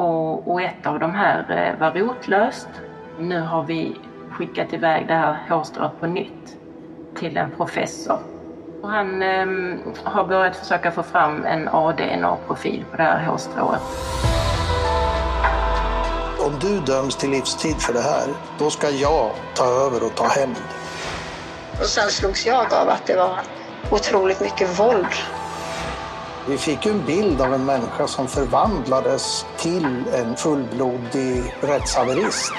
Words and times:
och, 0.00 0.52
och 0.52 0.62
ett 0.62 0.86
av 0.86 0.98
de 0.98 1.14
här 1.14 1.38
eh, 1.50 1.80
var 1.80 1.90
rotlöst. 1.90 2.68
Nu 3.18 3.40
har 3.40 3.62
vi 3.62 3.96
skickat 4.30 4.72
iväg 4.72 5.06
det 5.06 5.14
här 5.14 5.38
hårstrået 5.48 6.00
på 6.00 6.06
nytt 6.06 6.56
till 7.16 7.36
en 7.36 7.50
professor. 7.50 8.18
Och 8.82 8.90
han 8.90 9.22
eh, 9.22 9.46
har 10.04 10.24
börjat 10.24 10.56
försöka 10.56 10.90
få 10.90 11.02
fram 11.02 11.44
en 11.44 11.68
ADNA-profil 11.68 12.84
på 12.90 12.96
det 12.96 13.02
här 13.02 13.26
hårstrået. 13.26 13.80
Om 16.46 16.58
du 16.60 16.80
döms 16.80 17.16
till 17.16 17.30
livstid 17.30 17.76
för 17.76 17.92
det 17.92 18.02
här, 18.02 18.28
då 18.58 18.70
ska 18.70 18.90
jag 18.90 19.30
ta 19.54 19.64
över 19.64 20.04
och 20.06 20.14
ta 20.14 20.26
hämnd. 20.26 20.56
Och 21.80 21.86
sen 21.86 22.10
slogs 22.10 22.46
jag 22.46 22.74
av 22.74 22.88
att 22.88 23.06
det 23.06 23.16
var 23.16 23.38
otroligt 23.90 24.40
mycket 24.40 24.80
våld. 24.80 25.06
Vi 26.48 26.58
fick 26.58 26.86
en 26.86 27.06
bild 27.06 27.40
av 27.40 27.54
en 27.54 27.64
människa 27.64 28.06
som 28.06 28.28
förvandlades 28.28 29.46
till 29.58 30.04
en 30.14 30.36
fullblodig 30.36 31.54
rättshaverist. 31.60 32.52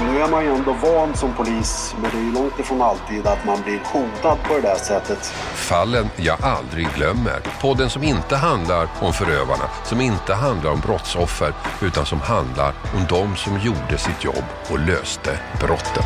Nu 0.00 0.22
är 0.22 0.28
man 0.28 0.44
ju 0.44 0.54
ändå 0.54 0.72
van 0.72 1.16
som 1.16 1.34
polis, 1.34 1.94
men 2.02 2.10
det 2.10 2.16
är 2.16 2.22
ju 2.22 2.32
långt 2.32 2.58
ifrån 2.58 2.82
alltid 2.82 3.26
att 3.26 3.44
man 3.44 3.62
blir 3.62 3.80
hotad 3.92 4.38
på 4.48 4.54
det 4.54 4.60
där 4.60 4.76
sättet. 4.76 5.18
Fallen 5.54 6.08
jag 6.16 6.44
aldrig 6.44 6.88
glömmer. 6.94 7.40
Podden 7.60 7.90
som 7.90 8.02
inte 8.02 8.36
handlar 8.36 8.88
om 9.00 9.12
förövarna, 9.12 9.64
som 9.84 10.00
inte 10.00 10.34
handlar 10.34 10.70
om 10.70 10.80
brottsoffer, 10.80 11.54
utan 11.82 12.06
som 12.06 12.20
handlar 12.20 12.74
om 12.94 13.06
de 13.08 13.36
som 13.36 13.58
gjorde 13.58 13.98
sitt 13.98 14.24
jobb 14.24 14.44
och 14.70 14.78
löste 14.78 15.38
brotten. 15.60 16.04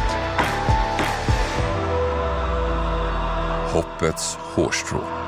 Hoppets 3.73 4.39
hårstrå. 4.55 5.26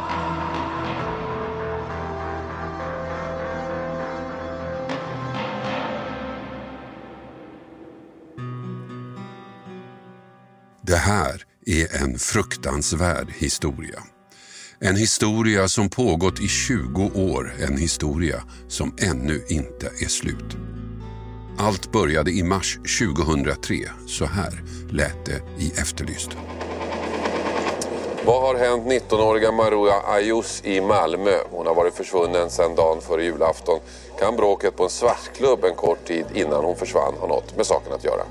Det 10.88 10.96
här 10.96 11.42
är 11.66 12.02
en 12.02 12.18
fruktansvärd 12.18 13.32
historia. 13.32 14.02
En 14.80 14.96
historia 14.96 15.68
som 15.68 15.90
pågått 15.90 16.40
i 16.40 16.48
20 16.48 17.10
år, 17.14 17.54
en 17.68 17.76
historia 17.76 18.42
som 18.68 18.96
ännu 19.00 19.44
inte 19.48 19.86
är 19.86 20.08
slut. 20.08 20.56
Allt 21.58 21.92
började 21.92 22.30
i 22.30 22.42
mars 22.42 22.78
2003. 23.00 23.74
Så 24.06 24.24
här 24.24 24.62
lät 24.90 25.26
det 25.26 25.42
i 25.58 25.70
Efterlyst. 25.70 26.30
Vad 28.24 28.42
har 28.42 28.54
hänt 28.54 28.86
19-åriga 28.86 29.52
Maria 29.52 29.94
Ayus 30.06 30.62
i 30.64 30.80
Malmö? 30.80 31.36
Hon 31.50 31.66
har 31.66 31.74
varit 31.74 31.94
försvunnen 31.94 32.50
sedan 32.50 32.74
dagen 32.74 33.00
före 33.00 33.24
julafton. 33.24 33.78
Kan 34.20 34.36
bråket 34.36 34.76
på 34.76 34.84
en 34.84 34.90
svartklubb 34.90 35.64
en 35.64 35.74
kort 35.74 36.06
tid 36.06 36.24
innan 36.34 36.64
hon 36.64 36.76
försvann 36.76 37.14
ha 37.20 37.26
något 37.26 37.56
med 37.56 37.66
saken 37.66 37.92
att 37.92 38.04
göra? 38.04 38.22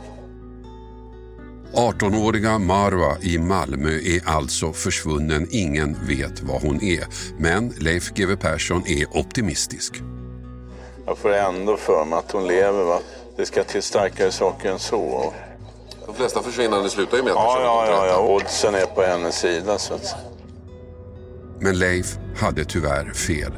18-åriga 1.74 2.60
Marwa 2.60 3.18
i 3.22 3.38
Malmö 3.38 3.90
är 3.90 4.22
alltså 4.26 4.74
försvunnen. 4.74 5.48
Ingen 5.52 5.98
vet 6.08 6.42
var 6.42 6.60
hon 6.60 6.84
är. 6.84 7.04
Men 7.40 7.74
Leif 7.78 8.12
GW 8.14 8.36
Persson 8.36 8.84
är 8.88 9.18
optimistisk. 9.18 10.02
Jag 11.06 11.18
får 11.18 11.34
ändå 11.34 11.78
för 11.78 12.06
mig 12.06 12.20
att 12.20 12.32
hon 12.32 12.48
lever. 12.48 12.84
Va? 12.84 13.00
Det 13.38 13.46
ska 13.46 13.64
till 13.64 13.84
starkare 13.84 14.32
saker 14.32 14.72
än 14.72 14.80
så. 14.80 15.34
De 16.06 16.16
flesta 16.16 16.44
försvinnanden 16.44 16.90
slutar 16.90 17.18
ju 17.18 17.24
med 17.24 17.32
att 17.32 17.38
Ja, 17.38 17.54
personen 17.56 17.66
ja, 17.66 18.06
ja, 18.06 18.08
ja. 18.08 18.36
Oddsen 18.36 18.76
är 18.76 18.86
på 18.86 19.02
hennes 19.02 19.40
sida. 19.40 19.78
Så 19.78 19.94
att... 19.94 20.16
Men 21.60 21.80
Leif 21.80 22.18
hade 22.38 22.66
tyvärr 22.66 23.14
fel. 23.14 23.52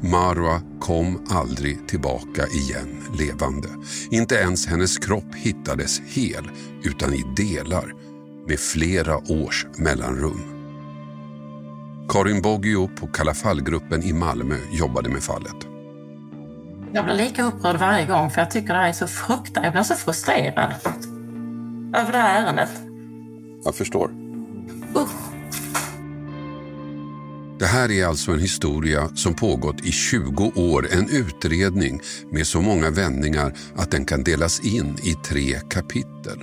Marwa 0.00 0.60
kom 0.80 1.26
aldrig 1.30 1.88
tillbaka 1.88 2.46
igen 2.46 3.02
levande. 3.18 3.68
Inte 4.10 4.34
ens 4.34 4.66
hennes 4.66 4.98
kropp 4.98 5.34
hittades 5.34 6.00
hel, 6.00 6.50
utan 6.82 7.14
i 7.14 7.24
delar 7.36 7.92
med 8.48 8.58
flera 8.58 9.16
års 9.16 9.66
mellanrum. 9.76 10.40
Karin 12.08 12.42
Boggio 12.42 12.88
på 12.88 13.06
Kalafallgruppen 13.06 14.02
i 14.02 14.12
Malmö 14.12 14.56
jobbade 14.72 15.08
med 15.08 15.22
fallet. 15.22 15.56
Jag 16.92 17.04
blir 17.04 17.14
lika 17.14 17.44
upprörd 17.44 17.76
varje 17.76 18.06
gång 18.06 18.30
för 18.30 18.40
jag 18.40 18.50
tycker 18.50 18.68
det 18.68 18.80
här 18.80 18.88
är 18.88 18.92
så 18.92 19.06
fruktansvärt. 19.06 19.64
Jag 19.64 19.72
blir 19.72 19.82
så 19.82 19.94
frustrerad 19.94 20.74
över 21.96 22.12
det 22.12 22.18
här 22.18 22.42
ärendet. 22.42 22.70
Jag 23.64 23.74
förstår. 23.74 24.10
Usch. 24.96 25.10
Det 27.58 27.66
här 27.66 27.90
är 27.90 28.06
alltså 28.06 28.32
en 28.32 28.40
historia 28.40 29.08
som 29.14 29.34
pågått 29.34 29.84
i 29.84 29.92
20 29.92 30.52
år. 30.56 30.88
En 30.92 31.08
utredning 31.10 32.00
med 32.32 32.46
så 32.46 32.60
många 32.60 32.90
vändningar 32.90 33.54
att 33.76 33.90
den 33.90 34.04
kan 34.04 34.24
delas 34.24 34.60
in 34.60 34.96
i 35.02 35.14
tre 35.14 35.60
kapitel. 35.70 36.38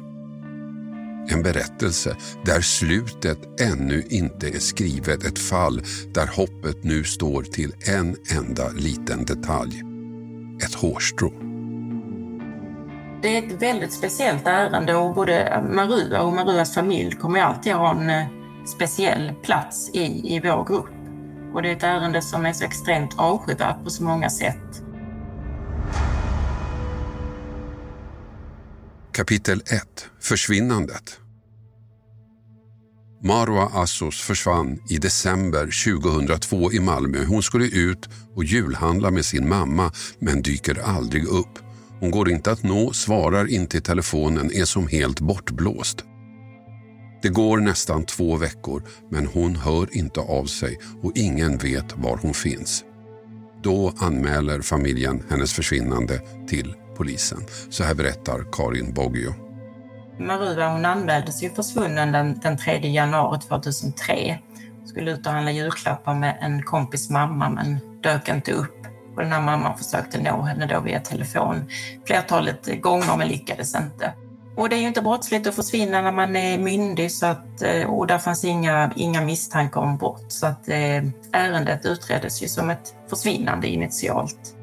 En 1.29 1.43
berättelse 1.43 2.15
där 2.45 2.61
slutet 2.61 3.61
ännu 3.61 4.03
inte 4.09 4.47
är 4.47 4.59
skrivet. 4.59 5.25
Ett 5.25 5.39
fall 5.39 5.81
där 6.13 6.27
hoppet 6.27 6.83
nu 6.83 7.03
står 7.03 7.43
till 7.43 7.73
en 7.87 8.15
enda 8.37 8.69
liten 8.69 9.25
detalj. 9.25 9.81
Ett 10.63 10.75
hårstrå. 10.75 11.33
Det 13.21 13.37
är 13.37 13.43
ett 13.43 13.61
väldigt 13.61 13.93
speciellt 13.93 14.47
ärende 14.47 14.95
och 14.95 15.15
både 15.15 15.63
Marua 15.73 16.21
och 16.21 16.33
Maruas 16.33 16.73
familj 16.73 17.11
kommer 17.15 17.39
alltid 17.39 17.73
ha 17.73 17.91
en 17.91 18.09
eh, 18.09 18.27
speciell 18.75 19.33
plats 19.43 19.89
i, 19.93 20.35
i 20.35 20.39
vår 20.43 20.65
grupp. 20.65 21.04
Och 21.55 21.61
det 21.61 21.69
är 21.69 21.75
ett 21.75 21.83
ärende 21.83 22.21
som 22.21 22.45
är 22.45 22.53
så 22.53 22.63
extremt 22.63 23.19
avskyvärt 23.19 23.83
på 23.83 23.89
så 23.89 24.03
många 24.03 24.29
sätt. 24.29 24.83
Kapitel 29.11 29.59
1. 29.59 30.09
Försvinnandet. 30.21 31.19
Marwa 33.23 33.69
Assos 33.73 34.21
försvann 34.21 34.79
i 34.89 34.97
december 34.97 35.93
2002 35.95 36.71
i 36.71 36.79
Malmö. 36.79 37.25
Hon 37.25 37.43
skulle 37.43 37.65
ut 37.65 38.09
och 38.35 38.43
julhandla 38.43 39.11
med 39.11 39.25
sin 39.25 39.49
mamma 39.49 39.91
men 40.19 40.41
dyker 40.41 40.79
aldrig 40.83 41.27
upp. 41.27 41.59
Hon 41.99 42.11
går 42.11 42.29
inte 42.29 42.51
att 42.51 42.63
nå, 42.63 42.93
svarar 42.93 43.47
inte 43.47 43.77
i 43.77 43.81
telefonen, 43.81 44.51
är 44.51 44.65
som 44.65 44.87
helt 44.87 45.19
bortblåst. 45.19 46.03
Det 47.25 47.29
går 47.29 47.57
nästan 47.57 48.05
två 48.05 48.37
veckor 48.37 48.83
men 49.09 49.25
hon 49.25 49.55
hör 49.55 49.97
inte 49.97 50.19
av 50.19 50.45
sig 50.45 50.79
och 51.03 51.11
ingen 51.15 51.57
vet 51.57 51.97
var 51.97 52.17
hon 52.21 52.33
finns. 52.33 52.83
Då 53.63 53.93
anmäler 53.99 54.61
familjen 54.61 55.23
hennes 55.29 55.53
försvinnande 55.53 56.21
till 56.47 56.75
polisen. 56.97 57.39
Så 57.69 57.83
här 57.83 57.93
berättar 57.93 58.45
Karin 58.51 58.93
Boggio. 58.93 59.33
Marua 60.19 60.69
hon 60.69 60.85
anmäldes 60.85 61.43
ju 61.43 61.49
försvunnen 61.49 62.11
den, 62.11 62.39
den 62.39 62.57
3 62.57 62.87
januari 62.87 63.39
2003. 63.39 64.39
Skulle 64.85 65.11
ut 65.11 65.25
och 65.25 65.31
handla 65.31 65.51
julklappar 65.51 66.15
med 66.15 66.37
en 66.41 66.63
kompis 66.63 67.09
mamma 67.09 67.49
men 67.49 67.79
dök 68.01 68.29
inte 68.29 68.51
upp. 68.51 68.77
Och 69.15 69.21
den 69.21 69.31
här 69.31 69.41
mamman 69.41 69.77
försökte 69.77 70.21
nå 70.21 70.41
henne 70.41 70.65
då 70.65 70.81
via 70.81 70.99
telefon 70.99 71.69
flertalet 72.05 72.81
gånger 72.81 73.17
men 73.17 73.27
lyckades 73.27 73.75
inte. 73.75 74.13
Och 74.57 74.69
det 74.69 74.75
är 74.75 74.79
ju 74.79 74.87
inte 74.87 75.01
brottsligt 75.01 75.47
att 75.47 75.55
försvinna 75.55 76.01
när 76.01 76.11
man 76.11 76.35
är 76.35 76.57
myndig 76.57 77.11
så 77.11 77.25
att, 77.25 77.61
eh, 77.61 77.83
och 77.83 78.07
där 78.07 78.17
fanns 78.17 78.45
inga, 78.45 78.91
inga 78.95 79.21
misstankar 79.21 79.81
om 79.81 79.97
brott. 79.97 80.25
Så 80.27 80.45
att 80.47 80.69
eh, 80.69 81.03
ärendet 81.31 81.85
utreddes 81.85 82.43
ju 82.43 82.47
som 82.47 82.69
ett 82.69 82.95
försvinnande 83.09 83.67
initialt. 83.67 84.55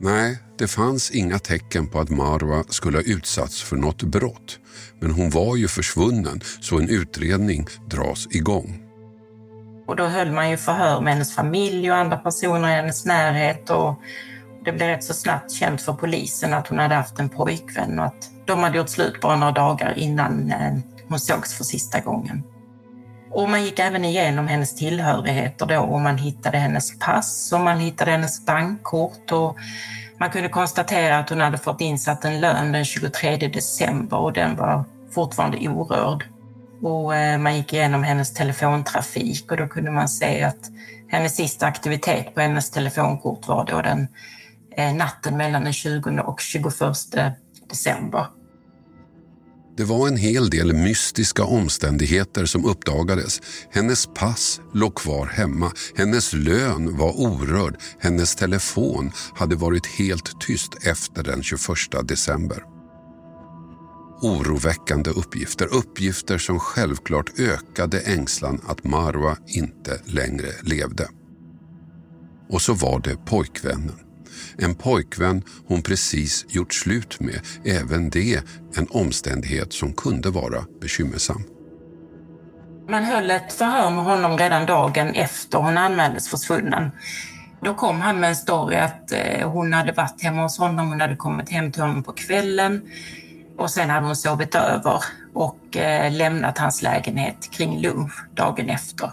Nej, 0.00 0.38
det 0.58 0.68
fanns 0.68 1.10
inga 1.10 1.38
tecken 1.38 1.86
på 1.86 2.00
att 2.00 2.10
Marwa 2.10 2.64
skulle 2.68 2.98
ha 2.98 3.02
utsatts 3.02 3.62
för 3.62 3.76
något 3.76 4.02
brott. 4.02 4.58
Men 5.00 5.10
hon 5.10 5.30
var 5.30 5.56
ju 5.56 5.68
försvunnen 5.68 6.40
så 6.60 6.78
en 6.78 6.88
utredning 6.88 7.66
dras 7.86 8.26
igång. 8.30 8.88
Och 9.86 9.96
då 9.96 10.04
höll 10.04 10.32
man 10.32 10.50
ju 10.50 10.56
förhör 10.56 11.00
med 11.00 11.12
hennes 11.12 11.34
familj 11.34 11.90
och 11.90 11.96
andra 11.96 12.16
personer 12.16 12.68
i 12.68 12.72
hennes 12.72 13.04
närhet 13.04 13.70
och 13.70 14.02
det 14.68 14.72
blev 14.72 14.88
rätt 14.88 15.04
så 15.04 15.14
snabbt 15.14 15.52
känt 15.52 15.82
för 15.82 15.92
polisen 15.92 16.54
att 16.54 16.68
hon 16.68 16.78
hade 16.78 16.94
haft 16.94 17.18
en 17.18 17.28
pojkvän 17.28 17.98
och 17.98 18.04
att 18.04 18.30
de 18.46 18.58
hade 18.58 18.78
gjort 18.78 18.88
slut 18.88 19.20
bara 19.20 19.36
några 19.36 19.52
dagar 19.52 19.98
innan 19.98 20.50
eh, 20.50 20.78
hon 21.08 21.20
sågs 21.20 21.56
för 21.56 21.64
sista 21.64 22.00
gången. 22.00 22.42
Och 23.30 23.50
man 23.50 23.64
gick 23.64 23.78
även 23.78 24.04
igenom 24.04 24.48
hennes 24.48 24.76
tillhörigheter 24.76 25.66
då 25.66 25.80
och 25.80 26.00
man 26.00 26.18
hittade 26.18 26.58
hennes 26.58 26.98
pass 26.98 27.52
och 27.52 27.60
man 27.60 27.78
hittade 27.78 28.10
hennes 28.10 28.46
bankkort 28.46 29.32
och 29.32 29.56
man 30.18 30.30
kunde 30.30 30.48
konstatera 30.48 31.18
att 31.18 31.30
hon 31.30 31.40
hade 31.40 31.58
fått 31.58 31.80
insatt 31.80 32.24
en 32.24 32.40
lön 32.40 32.72
den 32.72 32.84
23 32.84 33.36
december 33.36 34.16
och 34.16 34.32
den 34.32 34.56
var 34.56 34.84
fortfarande 35.10 35.68
orörd. 35.68 36.24
Och 36.82 37.16
eh, 37.16 37.38
man 37.38 37.56
gick 37.56 37.72
igenom 37.72 38.02
hennes 38.02 38.34
telefontrafik 38.34 39.50
och 39.50 39.56
då 39.56 39.68
kunde 39.68 39.90
man 39.90 40.08
se 40.08 40.42
att 40.42 40.70
hennes 41.08 41.36
sista 41.36 41.66
aktivitet 41.66 42.34
på 42.34 42.40
hennes 42.40 42.70
telefonkort 42.70 43.48
var 43.48 43.64
då 43.64 43.82
den 43.82 44.08
Eh, 44.78 44.94
natten 44.94 45.36
mellan 45.36 45.64
den 45.64 45.72
20 45.72 46.20
och 46.20 46.40
21 46.40 46.74
december. 47.70 48.26
Det 49.76 49.84
var 49.84 50.08
en 50.08 50.16
hel 50.16 50.50
del 50.50 50.72
mystiska 50.72 51.44
omständigheter 51.44 52.46
som 52.46 52.64
uppdagades. 52.64 53.40
Hennes 53.70 54.06
pass 54.06 54.60
låg 54.74 54.94
kvar 54.94 55.26
hemma, 55.26 55.72
hennes 55.96 56.32
lön 56.32 56.96
var 56.96 57.20
orörd, 57.20 57.76
hennes 58.00 58.36
telefon 58.36 59.12
hade 59.34 59.56
varit 59.56 59.86
helt 59.86 60.40
tyst 60.40 60.86
efter 60.86 61.22
den 61.22 61.42
21 61.42 61.60
december. 62.08 62.62
Oroväckande 64.22 65.10
uppgifter, 65.10 65.74
uppgifter 65.74 66.38
som 66.38 66.58
självklart 66.58 67.38
ökade 67.38 68.00
ängslan 68.00 68.60
att 68.66 68.84
Marwa 68.84 69.36
inte 69.46 70.00
längre 70.04 70.48
levde. 70.62 71.08
Och 72.48 72.62
så 72.62 72.74
var 72.74 73.00
det 73.00 73.16
pojkvännen. 73.16 74.07
En 74.58 74.74
pojkvän 74.74 75.42
hon 75.66 75.82
precis 75.82 76.46
gjort 76.48 76.74
slut 76.74 77.20
med, 77.20 77.40
även 77.64 78.10
det 78.10 78.42
en 78.76 78.86
omständighet 78.90 79.72
som 79.72 79.92
kunde 79.92 80.30
vara 80.30 80.64
bekymmersam. 80.80 81.42
Man 82.88 83.04
höll 83.04 83.30
ett 83.30 83.52
förhör 83.52 83.90
med 83.90 84.04
honom 84.04 84.38
redan 84.38 84.66
dagen 84.66 85.08
efter 85.08 85.58
hon 85.58 85.78
anmäldes 85.78 86.28
försvunnen. 86.28 86.90
Då 87.60 87.74
kom 87.74 88.00
han 88.00 88.20
med 88.20 88.28
en 88.28 88.36
story 88.36 88.76
att 88.76 89.12
eh, 89.12 89.50
hon 89.50 89.72
hade 89.72 89.92
varit 89.92 90.22
hemma 90.22 90.42
hos 90.42 90.58
honom, 90.58 90.88
hon 90.88 91.00
hade 91.00 91.16
kommit 91.16 91.50
hem 91.50 91.72
till 91.72 91.82
honom 91.82 92.02
på 92.02 92.12
kvällen 92.12 92.82
och 93.58 93.70
sen 93.70 93.90
hade 93.90 94.06
hon 94.06 94.16
sovit 94.16 94.54
över 94.54 95.02
och 95.34 95.76
eh, 95.76 96.12
lämnat 96.12 96.58
hans 96.58 96.82
lägenhet 96.82 97.50
kring 97.50 97.80
lunch 97.80 98.12
dagen 98.34 98.68
efter. 98.70 99.10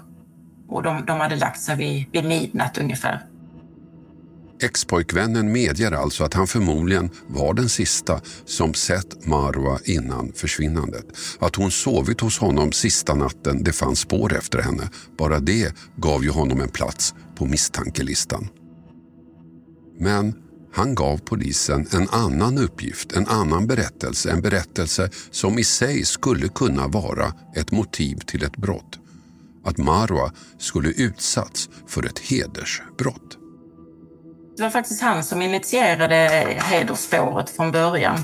Och 0.68 0.84
de, 0.84 1.06
de 1.06 1.20
hade 1.20 1.36
lagt 1.36 1.62
sig 1.62 1.76
vid, 1.76 2.06
vid 2.12 2.26
midnatt 2.26 2.78
ungefär. 2.78 3.22
Expojkvännen 4.62 5.52
medger 5.52 5.92
alltså 5.92 6.24
att 6.24 6.34
han 6.34 6.48
förmodligen 6.48 7.10
var 7.28 7.54
den 7.54 7.70
sista 7.70 8.22
som 8.46 8.74
sett 8.74 9.26
Marwa 9.26 9.80
innan 9.86 10.32
försvinnandet. 10.36 11.06
Att 11.40 11.56
hon 11.56 11.72
sovit 11.72 12.22
hos 12.22 12.40
honom 12.40 12.72
sista 12.72 13.16
natten 13.16 13.64
det 13.64 13.74
fanns 13.74 14.00
spår 14.00 14.36
efter 14.36 14.60
henne. 14.60 14.90
Bara 15.18 15.40
det 15.40 15.76
gav 15.96 16.24
ju 16.24 16.30
honom 16.30 16.62
en 16.62 16.70
plats 16.70 17.14
på 17.36 17.46
misstankelistan. 17.46 18.48
Men 20.00 20.34
han 20.74 20.96
gav 20.96 21.18
polisen 21.18 21.88
en 21.92 22.10
annan 22.10 22.58
uppgift, 22.58 23.12
en 23.12 23.28
annan 23.28 23.68
berättelse. 23.68 24.32
En 24.32 24.42
berättelse 24.42 25.10
som 25.32 25.60
i 25.60 25.64
sig 25.64 26.06
skulle 26.06 26.48
kunna 26.48 26.88
vara 26.88 27.34
ett 27.56 27.72
motiv 27.72 28.16
till 28.16 28.44
ett 28.44 28.58
brott. 28.58 29.00
Att 29.64 29.78
Marwa 29.78 30.32
skulle 30.60 30.90
utsatts 30.90 31.70
för 31.88 32.06
ett 32.06 32.20
hedersbrott. 32.20 33.38
Det 34.58 34.64
var 34.64 34.70
faktiskt 34.70 35.02
han 35.02 35.24
som 35.24 35.42
initierade 35.42 36.16
hedersspåret 36.64 37.50
från 37.50 37.72
början. 37.72 38.20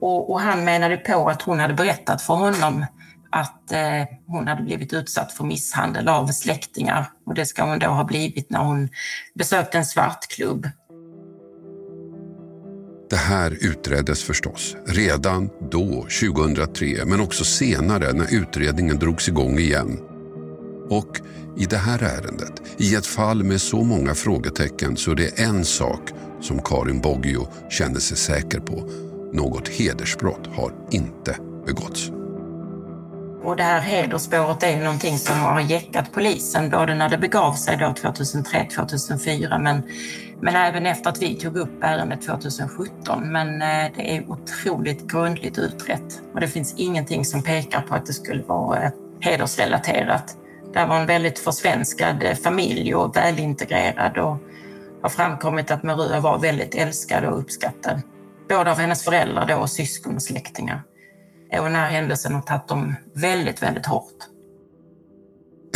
Och, 0.00 0.30
och, 0.30 0.40
han 0.40 0.64
menade 0.64 0.96
på 0.96 1.28
att 1.28 1.42
hon 1.42 1.58
hade 1.58 1.74
berättat 1.74 2.22
för 2.22 2.34
honom 2.34 2.86
att 3.30 3.72
eh, 3.72 4.04
hon 4.26 4.48
hade 4.48 4.62
blivit 4.62 4.92
utsatt 4.92 5.32
för 5.32 5.44
misshandel 5.44 6.08
av 6.08 6.26
släktingar. 6.26 7.06
Och 7.26 7.34
det 7.34 7.46
ska 7.46 7.64
hon 7.64 7.78
då 7.78 7.86
ha 7.86 8.04
blivit 8.04 8.50
när 8.50 8.58
hon 8.58 8.88
besökte 9.34 9.78
en 9.78 9.84
svartklubb. 9.84 10.70
Det 13.10 13.16
här 13.16 13.56
utreddes 13.60 14.24
förstås 14.24 14.76
redan 14.86 15.50
då, 15.70 16.06
2003, 16.20 17.04
men 17.06 17.20
också 17.20 17.44
senare 17.44 18.12
när 18.12 18.34
utredningen 18.34 18.98
drogs 18.98 19.28
igång 19.28 19.58
igen. 19.58 19.98
Och 20.90 21.20
i 21.56 21.66
det 21.66 21.76
här 21.76 22.02
ärendet, 22.02 22.62
i 22.76 22.94
ett 22.94 23.06
fall 23.06 23.44
med 23.44 23.60
så 23.60 23.82
många 23.82 24.14
frågetecken, 24.14 24.96
så 24.96 25.10
är 25.10 25.14
det 25.14 25.40
en 25.40 25.64
sak 25.64 26.10
som 26.40 26.62
Karin 26.62 27.00
Boggio 27.00 27.48
känner 27.70 28.00
sig 28.00 28.16
säker 28.16 28.60
på. 28.60 28.90
Något 29.32 29.68
hedersbrott 29.68 30.46
har 30.56 30.72
inte 30.90 31.36
begåtts. 31.66 32.10
Och 33.46 33.56
det 33.56 33.62
här 33.62 33.80
hedersspåret 33.80 34.62
är 34.62 34.70
ju 34.70 34.84
någonting 34.84 35.18
som 35.18 35.38
har 35.38 35.60
jäckat 35.60 36.12
polisen 36.12 36.70
både 36.70 36.94
när 36.94 37.08
det 37.08 37.18
begav 37.18 37.54
sig 37.54 37.76
då 37.76 37.86
2003-2004 37.86 39.58
men, 39.58 39.82
men 40.40 40.56
även 40.56 40.86
efter 40.86 41.10
att 41.10 41.22
vi 41.22 41.34
tog 41.34 41.56
upp 41.56 41.82
ärendet 41.82 42.22
2017. 42.22 43.32
Men 43.32 43.62
eh, 43.62 43.92
det 43.96 44.16
är 44.16 44.30
otroligt 44.30 45.10
grundligt 45.10 45.58
utrett 45.58 46.20
och 46.34 46.40
det 46.40 46.48
finns 46.48 46.74
ingenting 46.76 47.24
som 47.24 47.42
pekar 47.42 47.80
på 47.80 47.94
att 47.94 48.06
det 48.06 48.12
skulle 48.12 48.42
vara 48.42 48.92
hedersrelaterat. 49.20 50.36
Det 50.76 50.86
var 50.86 51.00
en 51.00 51.06
väldigt 51.06 51.38
försvenskad 51.38 52.22
eh, 52.22 52.34
familj 52.34 52.94
och 52.94 53.16
välintegrerad 53.16 54.18
och 54.18 54.38
har 55.02 55.08
framkommit 55.08 55.70
att 55.70 55.82
Merua 55.82 56.20
var 56.20 56.38
väldigt 56.38 56.74
älskad 56.74 57.24
och 57.24 57.38
uppskattad. 57.38 58.02
Både 58.48 58.70
av 58.70 58.78
hennes 58.78 59.04
föräldrar 59.04 59.46
då 59.46 59.54
och 59.54 59.70
syskon 59.70 60.14
och 60.14 60.22
släktingar. 60.22 60.82
Och 61.58 61.64
den 61.64 61.74
här 61.74 61.90
händelsen 61.90 62.34
har 62.34 62.42
tagit 62.42 62.68
dem 62.68 62.94
väldigt, 63.14 63.62
väldigt 63.62 63.86
hårt. 63.86 64.14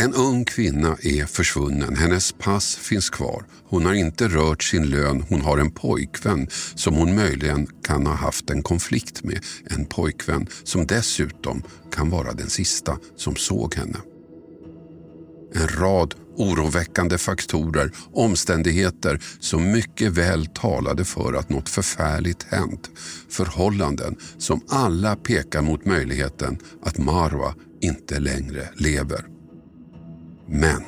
En 0.01 0.13
ung 0.13 0.45
kvinna 0.45 0.97
är 1.03 1.25
försvunnen. 1.25 1.95
Hennes 1.95 2.31
pass 2.31 2.75
finns 2.75 3.09
kvar. 3.09 3.45
Hon 3.69 3.85
har 3.85 3.93
inte 3.93 4.27
rört 4.27 4.63
sin 4.63 4.89
lön. 4.89 5.25
Hon 5.29 5.41
har 5.41 5.57
en 5.57 5.71
pojkvän 5.71 6.47
som 6.75 6.95
hon 6.95 7.15
möjligen 7.15 7.67
kan 7.83 8.07
ha 8.07 8.13
haft 8.13 8.49
en 8.49 8.63
konflikt 8.63 9.23
med. 9.23 9.39
En 9.65 9.85
pojkvän 9.85 10.47
som 10.63 10.87
dessutom 10.87 11.63
kan 11.91 12.09
vara 12.09 12.33
den 12.33 12.49
sista 12.49 12.97
som 13.15 13.35
såg 13.35 13.75
henne. 13.75 13.97
En 15.53 15.67
rad 15.67 16.15
oroväckande 16.37 17.17
faktorer, 17.17 17.91
omständigheter 18.13 19.19
som 19.39 19.71
mycket 19.71 20.11
väl 20.11 20.45
talade 20.45 21.05
för 21.05 21.33
att 21.33 21.49
något 21.49 21.69
förfärligt 21.69 22.43
hänt. 22.43 22.89
Förhållanden 23.29 24.15
som 24.37 24.61
alla 24.69 25.15
pekar 25.15 25.61
mot 25.61 25.85
möjligheten 25.85 26.57
att 26.83 26.97
Marwa 26.97 27.55
inte 27.81 28.19
längre 28.19 28.69
lever. 28.75 29.25
Men 30.47 30.83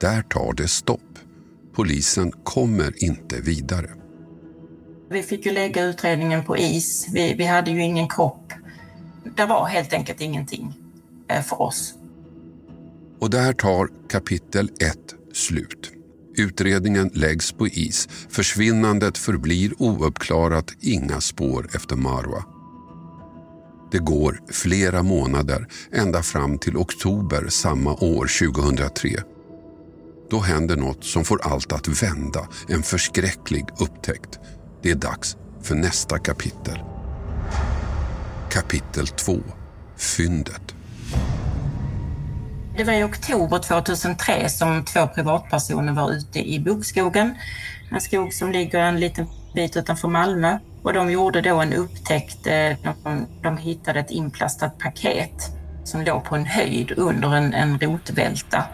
där 0.00 0.22
tar 0.22 0.52
det 0.52 0.68
stopp. 0.68 1.00
Polisen 1.74 2.32
kommer 2.44 3.04
inte 3.04 3.40
vidare. 3.40 3.90
Vi 5.10 5.22
fick 5.22 5.46
ju 5.46 5.52
lägga 5.52 5.84
utredningen 5.84 6.44
på 6.44 6.56
is. 6.56 7.06
Vi, 7.12 7.34
vi 7.34 7.44
hade 7.44 7.70
ju 7.70 7.82
ingen 7.82 8.08
kropp. 8.08 8.52
Det 9.36 9.46
var 9.46 9.66
helt 9.66 9.92
enkelt 9.92 10.20
ingenting 10.20 10.74
eh, 11.28 11.42
för 11.42 11.62
oss. 11.62 11.94
Och 13.20 13.30
där 13.30 13.52
tar 13.52 13.88
kapitel 14.08 14.70
1 14.80 14.96
slut. 15.32 15.92
Utredningen 16.36 17.10
läggs 17.14 17.52
på 17.52 17.68
is. 17.68 18.08
Försvinnandet 18.28 19.18
förblir 19.18 19.72
ouppklarat, 19.78 20.72
inga 20.80 21.20
spår 21.20 21.68
efter 21.74 21.96
Marwa. 21.96 22.44
Det 23.90 23.98
går 23.98 24.40
flera 24.50 25.02
månader, 25.02 25.68
ända 25.92 26.22
fram 26.22 26.58
till 26.58 26.76
oktober 26.76 27.48
samma 27.48 27.94
år, 27.94 28.52
2003. 28.52 29.10
Då 30.30 30.40
händer 30.40 30.76
något 30.76 31.04
som 31.04 31.24
får 31.24 31.40
allt 31.42 31.72
att 31.72 32.02
vända, 32.02 32.48
en 32.68 32.82
förskräcklig 32.82 33.64
upptäckt. 33.78 34.38
Det 34.82 34.90
är 34.90 34.94
dags 34.94 35.36
för 35.62 35.74
nästa 35.74 36.18
kapitel. 36.18 36.78
Kapitel 38.50 39.06
2. 39.06 39.38
Fyndet. 39.96 40.74
Det 42.76 42.84
var 42.84 42.92
i 42.92 43.04
oktober 43.04 43.58
2003 43.58 44.48
som 44.48 44.84
två 44.84 45.06
privatpersoner 45.06 45.92
var 45.92 46.12
ute 46.12 46.38
i 46.38 46.60
bokskogen. 46.60 47.34
En 47.90 48.00
skog 48.00 48.32
som 48.34 48.52
ligger 48.52 48.78
en 48.78 49.00
liten 49.00 49.26
bit 49.54 49.76
utanför 49.76 50.08
Malmö. 50.08 50.58
Och 50.82 50.92
de 50.92 51.10
gjorde 51.10 51.40
då 51.40 51.60
en 51.60 51.72
upptäckt. 51.72 52.46
Eh, 52.46 52.92
de, 53.04 53.26
de 53.42 53.56
hittade 53.56 54.00
ett 54.00 54.10
inplastat 54.10 54.78
paket 54.78 55.50
som 55.84 56.02
låg 56.02 56.24
på 56.24 56.36
en 56.36 56.46
höjd 56.46 56.92
under 56.96 57.34
en, 57.34 57.54
en 57.54 57.78
rotvälta. 57.78 58.64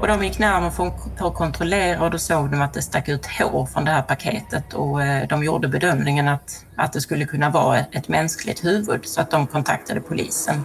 Och 0.00 0.08
de 0.08 0.24
gick 0.24 0.38
närmare 0.38 0.70
för, 0.70 0.86
att 1.18 1.34
kontrollera 1.34 2.04
och 2.04 2.10
då 2.10 2.18
såg 2.18 2.50
de 2.50 2.60
att 2.60 2.74
det 2.74 2.82
stack 2.82 3.08
ut 3.08 3.26
hår 3.26 3.66
från 3.66 3.84
det 3.84 3.90
här 3.90 4.02
paketet 4.02 4.74
och 4.74 5.02
eh, 5.02 5.28
de 5.28 5.44
gjorde 5.44 5.68
bedömningen 5.68 6.28
att, 6.28 6.66
att 6.76 6.92
det 6.92 7.00
skulle 7.00 7.24
kunna 7.24 7.50
vara 7.50 7.78
ett, 7.78 7.88
ett 7.92 8.08
mänskligt 8.08 8.64
huvud 8.64 9.06
så 9.06 9.20
att 9.20 9.30
de 9.30 9.46
kontaktade 9.46 10.00
polisen. 10.00 10.64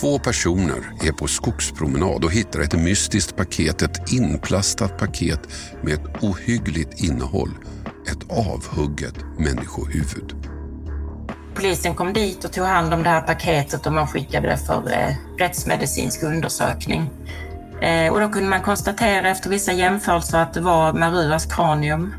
Två 0.00 0.18
personer 0.18 0.92
är 1.04 1.12
på 1.12 1.26
skogspromenad 1.26 2.24
och 2.24 2.32
hittar 2.32 2.60
ett 2.60 2.74
mystiskt 2.74 3.36
paket, 3.36 3.82
ett 3.82 4.12
inplastat 4.12 4.98
paket 4.98 5.40
med 5.82 5.94
ett 5.94 6.22
ohyggligt 6.22 7.00
innehåll. 7.00 7.50
Ett 8.06 8.30
avhugget 8.30 9.14
människohuvud. 9.38 10.34
Polisen 11.54 11.94
kom 11.94 12.12
dit 12.12 12.44
och 12.44 12.52
tog 12.52 12.64
hand 12.64 12.94
om 12.94 13.02
det 13.02 13.08
här 13.08 13.20
paketet 13.20 13.86
och 13.86 13.92
man 13.92 14.06
skickade 14.06 14.48
det 14.48 14.56
för 14.56 14.92
eh, 14.92 15.14
rättsmedicinsk 15.38 16.22
undersökning. 16.22 17.10
Eh, 17.82 18.12
och 18.12 18.20
då 18.20 18.28
kunde 18.28 18.48
man 18.48 18.62
konstatera 18.62 19.28
efter 19.28 19.50
vissa 19.50 19.72
jämförelser 19.72 20.38
att 20.38 20.54
det 20.54 20.60
var 20.60 20.92
Maruas 20.92 21.46
kranium. 21.46 22.14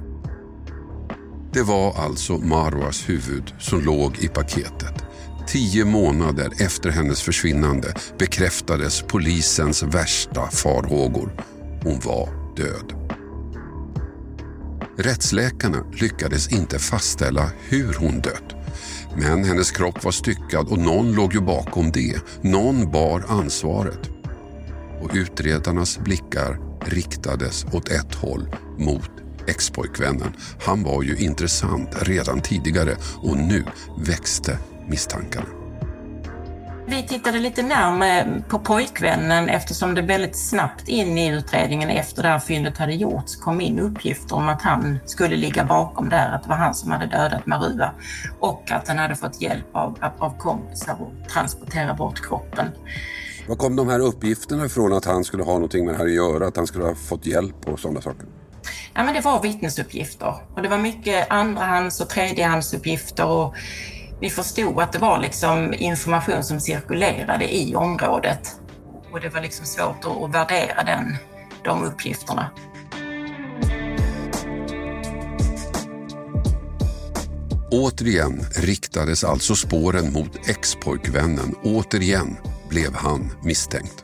Det 1.54 1.64
var 1.64 1.94
alltså 1.98 2.34
Marwas 2.34 3.10
huvud 3.10 3.54
som 3.60 3.82
låg 3.82 4.18
i 4.18 4.28
paketet. 4.28 5.01
Tio 5.48 5.86
månader 5.86 6.52
efter 6.60 6.90
hennes 6.90 7.22
försvinnande 7.22 7.94
bekräftades 8.20 9.02
polisens 9.02 9.84
värsta 9.84 10.48
farhågor. 10.52 11.32
Hon 11.84 12.00
var 12.00 12.56
död. 12.56 12.94
Rättsläkarna 14.98 15.86
lyckades 15.94 16.52
inte 16.52 16.80
fastställa 16.80 17.50
hur 17.70 17.94
hon 17.94 18.22
dött. 18.22 18.56
Men 19.18 19.44
hennes 19.44 19.72
kropp 19.72 20.04
var 20.04 20.12
styckad 20.12 20.68
och 20.68 20.80
någon 20.80 21.12
låg 21.12 21.34
ju 21.34 21.42
bakom 21.42 21.92
det. 21.92 22.16
Någon 22.42 22.92
bar 22.92 23.24
ansvaret. 23.28 24.10
Och 25.02 25.12
utredarnas 25.14 26.00
blickar 26.00 26.60
riktades 26.86 27.66
åt 27.72 27.90
ett 27.90 28.16
håll, 28.16 28.56
mot 28.78 29.12
expojkvännen. 29.48 30.34
Han 30.62 30.84
var 30.84 31.04
ju 31.04 31.18
intressant 31.18 31.90
redan 32.02 32.42
tidigare 32.42 32.96
och 33.16 33.38
nu 33.38 33.64
växte 33.98 34.58
misstankarna. 34.92 35.46
Vi 36.88 37.04
tittade 37.04 37.40
lite 37.40 37.62
närmare 37.64 38.44
på 38.48 38.60
pojkvännen 38.60 39.50
eftersom 39.50 39.96
det 39.96 40.02
väldigt 40.02 40.38
snabbt 40.38 40.88
in 40.88 41.18
i 41.18 41.30
utredningen 41.30 41.90
efter 41.90 42.24
det 42.24 42.30
här 42.30 42.40
fyndet 42.40 42.78
hade 42.78 42.94
gjorts 42.94 43.36
kom 43.36 43.62
in 43.62 43.80
uppgifter 43.80 44.36
om 44.36 44.50
att 44.50 44.62
han 44.62 45.00
skulle 45.06 45.36
ligga 45.36 45.66
bakom 45.66 46.10
där, 46.10 46.32
att 46.32 46.44
det 46.44 46.50
var 46.50 46.56
han 46.56 46.76
som 46.76 46.92
hade 46.92 47.06
dödat 47.06 47.46
Marua 47.46 47.92
och 48.40 48.72
att 48.72 48.88
han 48.88 48.98
hade 48.98 49.16
fått 49.16 49.42
hjälp 49.42 49.76
av, 49.76 49.98
av 50.20 50.38
kompisar 50.38 50.94
att 50.94 51.30
transportera 51.30 51.94
bort 51.94 52.28
kroppen. 52.28 52.68
Var 53.48 53.56
kom 53.56 53.76
de 53.76 53.88
här 53.88 54.00
uppgifterna 54.00 54.66
ifrån 54.66 54.94
att 54.94 55.06
han 55.06 55.24
skulle 55.24 55.44
ha 55.44 55.54
någonting 55.54 55.86
med 55.86 55.94
det 55.94 55.98
här 55.98 56.06
att 56.06 56.14
göra, 56.14 56.48
att 56.48 56.58
han 56.58 56.68
skulle 56.68 56.86
ha 56.86 56.96
fått 56.96 57.26
hjälp 57.26 57.68
och 57.68 57.80
sådana 57.80 58.02
saker? 58.02 58.26
Ja, 58.94 59.04
men 59.04 59.14
det 59.14 59.22
var 59.22 59.42
vittnesuppgifter 59.42 60.34
och 60.56 60.62
det 60.62 60.70
var 60.70 60.78
mycket 60.78 61.32
andrahands 61.32 62.02
och 62.02 62.10
tredjehandsuppgifter 62.10 63.26
och 63.26 63.56
vi 64.22 64.30
förstod 64.30 64.80
att 64.80 64.94
det 64.94 65.00
var 65.00 65.20
liksom 65.20 65.74
information 65.74 66.44
som 66.44 66.60
cirkulerade 66.60 67.56
i 67.56 67.76
området. 67.76 68.56
Och 69.12 69.22
det 69.22 69.30
var 69.30 69.42
liksom 69.42 69.66
svårt 69.66 70.06
att 70.06 70.36
värdera 70.36 70.84
den, 70.84 71.18
de 71.64 71.84
uppgifterna. 71.84 72.52
Återigen 77.72 78.46
riktades 78.56 79.24
alltså 79.24 79.56
spåren 79.56 80.14
mot 80.14 80.50
expojkvännen. 80.50 81.56
Återigen 81.64 82.38
blev 82.70 82.94
han 82.96 83.32
misstänkt. 83.44 84.04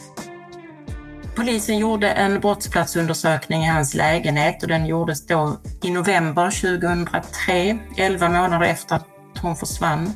Polisen 1.35 1.77
gjorde 1.77 2.09
en 2.09 2.39
brottsplatsundersökning 2.39 3.63
i 3.63 3.67
hans 3.67 3.93
lägenhet 3.93 4.63
och 4.63 4.69
den 4.69 4.85
gjordes 4.85 5.25
då 5.25 5.57
i 5.83 5.91
november 5.91 6.51
2003, 6.51 7.79
11 7.97 8.29
månader 8.29 8.65
efter 8.65 8.95
att 8.95 9.16
hon 9.37 9.55
försvann. 9.55 10.13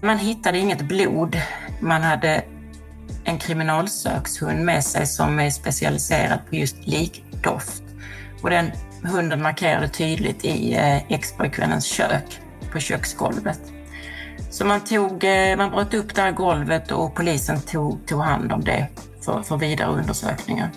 Man 0.00 0.18
hittade 0.18 0.58
inget 0.58 0.82
blod. 0.82 1.40
Man 1.80 2.02
hade 2.02 2.44
en 3.24 3.38
kriminalsökshund 3.38 4.64
med 4.64 4.84
sig 4.84 5.06
som 5.06 5.38
är 5.38 5.50
specialiserad 5.50 6.38
på 6.48 6.56
just 6.56 6.86
likdoft. 6.86 7.82
Och 8.42 8.50
den 8.50 8.70
hunden 9.02 9.42
markerade 9.42 9.88
tydligt 9.88 10.44
i 10.44 10.74
eh, 10.74 11.12
expojkvännens 11.12 11.84
kök, 11.84 12.40
på 12.72 12.78
köksgolvet. 12.78 13.60
Så 14.50 14.64
man, 14.64 14.80
tog, 14.80 15.24
eh, 15.24 15.56
man 15.56 15.70
bröt 15.70 15.94
upp 15.94 16.14
det 16.14 16.22
här 16.22 16.32
golvet 16.32 16.90
och 16.90 17.14
polisen 17.14 17.60
tog, 17.60 18.06
tog 18.06 18.20
hand 18.20 18.52
om 18.52 18.64
det 18.64 18.88
för, 19.24 19.42
för 19.42 19.56
vidare 19.56 19.88
undersökningar. 19.88 20.70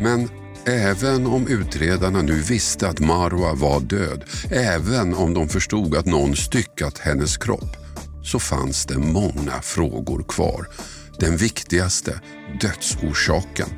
Men 0.00 0.28
Även 0.66 1.26
om 1.26 1.46
utredarna 1.46 2.22
nu 2.22 2.40
visste 2.40 2.88
att 2.88 3.00
Marwa 3.00 3.54
var 3.54 3.80
död, 3.80 4.24
även 4.50 5.14
om 5.14 5.34
de 5.34 5.48
förstod 5.48 5.96
att 5.96 6.06
någon 6.06 6.36
styckat 6.36 6.98
hennes 6.98 7.36
kropp, 7.36 7.76
så 8.24 8.38
fanns 8.38 8.86
det 8.86 8.98
många 8.98 9.62
frågor 9.62 10.24
kvar. 10.28 10.68
Den 11.18 11.36
viktigaste, 11.36 12.20
dödsorsaken, 12.60 13.68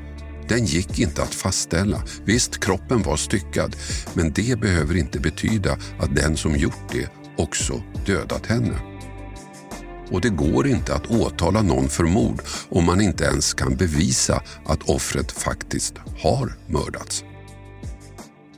den 0.48 0.64
gick 0.64 0.98
inte 0.98 1.22
att 1.22 1.34
fastställa. 1.34 2.02
Visst, 2.24 2.64
kroppen 2.64 3.02
var 3.02 3.16
styckad, 3.16 3.76
men 4.14 4.32
det 4.32 4.60
behöver 4.60 4.96
inte 4.96 5.20
betyda 5.20 5.72
att 5.98 6.16
den 6.16 6.36
som 6.36 6.56
gjort 6.56 6.92
det 6.92 7.08
också 7.36 7.82
dödat 8.06 8.46
henne. 8.46 8.93
Och 10.10 10.20
det 10.20 10.28
går 10.28 10.66
inte 10.66 10.94
att 10.94 11.06
åtala 11.06 11.62
någon 11.62 11.88
för 11.88 12.04
mord 12.04 12.42
om 12.68 12.84
man 12.84 13.00
inte 13.00 13.24
ens 13.24 13.54
kan 13.54 13.76
bevisa 13.76 14.42
att 14.66 14.82
offret 14.82 15.32
faktiskt 15.32 15.94
har 16.22 16.52
mördats. 16.66 17.24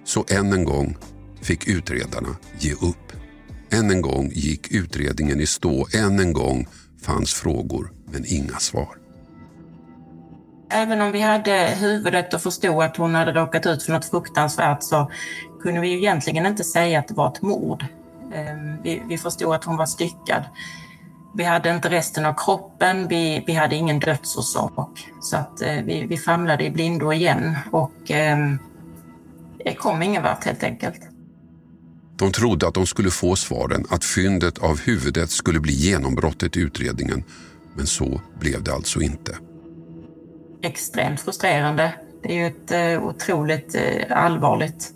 Så 0.05 0.25
än 0.29 0.53
en 0.53 0.65
gång 0.65 0.97
fick 1.43 1.69
utredarna 1.69 2.37
ge 2.59 2.73
upp. 2.73 3.13
Än 3.71 3.91
en 3.91 4.03
gång 4.03 4.31
gick 4.35 4.73
utredningen 4.73 5.41
i 5.41 5.47
stå. 5.47 5.87
Än 5.95 6.21
en 6.21 6.33
gång 6.33 6.67
fanns 7.03 7.35
frågor 7.35 7.93
men 8.13 8.25
inga 8.27 8.59
svar. 8.59 8.97
Även 10.71 11.01
om 11.01 11.13
vi 11.13 11.21
hade 11.21 11.77
huvudet 11.81 12.35
och 12.35 12.41
förstod 12.41 12.83
att 12.83 12.97
hon 12.97 13.15
hade 13.15 13.33
råkat 13.33 13.67
ut 13.67 13.83
för 13.83 13.93
något 13.93 14.11
fruktansvärt 14.11 14.83
så 14.83 15.11
kunde 15.63 15.81
vi 15.81 15.97
egentligen 15.97 16.47
inte 16.47 16.65
säga 16.65 16.99
att 16.99 17.09
det 17.09 17.15
var 17.15 17.29
ett 17.29 17.43
mord. 17.43 17.85
Ehm, 18.35 18.83
vi, 19.09 19.19
förstod 19.19 19.55
att 19.55 19.65
hon 19.65 19.77
var 19.77 19.87
styckad. 19.87 20.43
Vi 21.37 21.45
hade 21.45 21.71
inte 21.71 21.89
resten 21.89 22.27
av 22.27 22.35
kroppen, 22.35 23.09
vi, 23.09 23.45
vi 23.47 23.53
hade 23.53 23.77
ingen 23.77 24.01
dödsorsak. 24.01 25.09
Så 25.21 25.37
att 25.37 25.63
eh, 25.63 25.83
vi, 25.85 26.07
vi 26.07 26.17
famlade 26.17 26.65
i 26.65 26.71
blindo 26.71 27.13
igen 27.13 27.57
och 27.71 28.11
eh, 28.11 28.39
det 29.65 29.75
kom 29.75 30.03
ingen 30.03 30.23
vart 30.23 30.45
helt 30.45 30.63
enkelt. 30.63 31.01
De 32.19 32.33
trodde 32.33 32.69
att 32.69 32.75
de 32.75 32.87
skulle 32.87 33.11
få 33.11 33.37
svaren, 33.37 33.85
att 33.91 34.05
fyndet 34.05 34.59
av 34.59 34.81
huvudet 34.81 35.31
skulle 35.31 35.61
bli 35.61 35.73
genombrottet 35.73 36.57
i 36.57 36.61
utredningen. 36.61 37.25
Men 37.75 37.87
så 37.87 38.21
blev 38.41 38.63
det 38.63 38.73
alltså 38.73 39.01
inte. 39.01 39.37
Extremt 40.63 41.21
frustrerande. 41.21 41.95
Det 42.23 42.33
är 42.33 42.35
ju 42.35 42.47
ett 42.47 42.71
eh, 42.71 43.09
otroligt 43.09 43.75
eh, 43.75 44.25
allvarligt, 44.25 44.93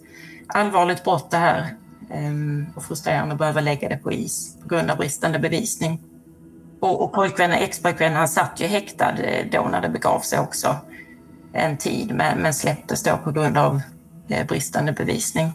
allvarligt 0.47 1.05
brott 1.05 1.31
det 1.31 1.37
här. 1.37 1.77
Ehm, 2.11 2.67
och 2.77 2.85
frustrerande 2.85 3.33
att 3.33 3.39
behöva 3.39 3.61
lägga 3.61 3.89
det 3.89 3.97
på 3.97 4.13
is 4.13 4.57
på 4.63 4.69
grund 4.69 4.91
av 4.91 4.97
bristande 4.97 5.39
bevisning. 5.39 6.01
Och, 6.81 7.03
och 7.03 7.13
pojkvännen, 7.13 7.59
expojkvännen, 7.59 8.17
han 8.17 8.29
satt 8.29 8.61
ju 8.61 8.67
häktad 8.67 9.13
eh, 9.19 9.47
då 9.53 9.69
när 9.69 9.81
det 9.81 9.89
begav 9.89 10.21
sig 10.21 10.39
också 10.39 10.77
en 11.53 11.77
tid, 11.77 12.15
men, 12.15 12.39
men 12.39 12.55
släpptes 12.55 13.03
då 13.03 13.17
på 13.25 13.33
grund 13.33 13.59
av 13.59 13.81
eh, 14.29 14.47
bristande 14.47 14.93
bevisning. 14.93 15.53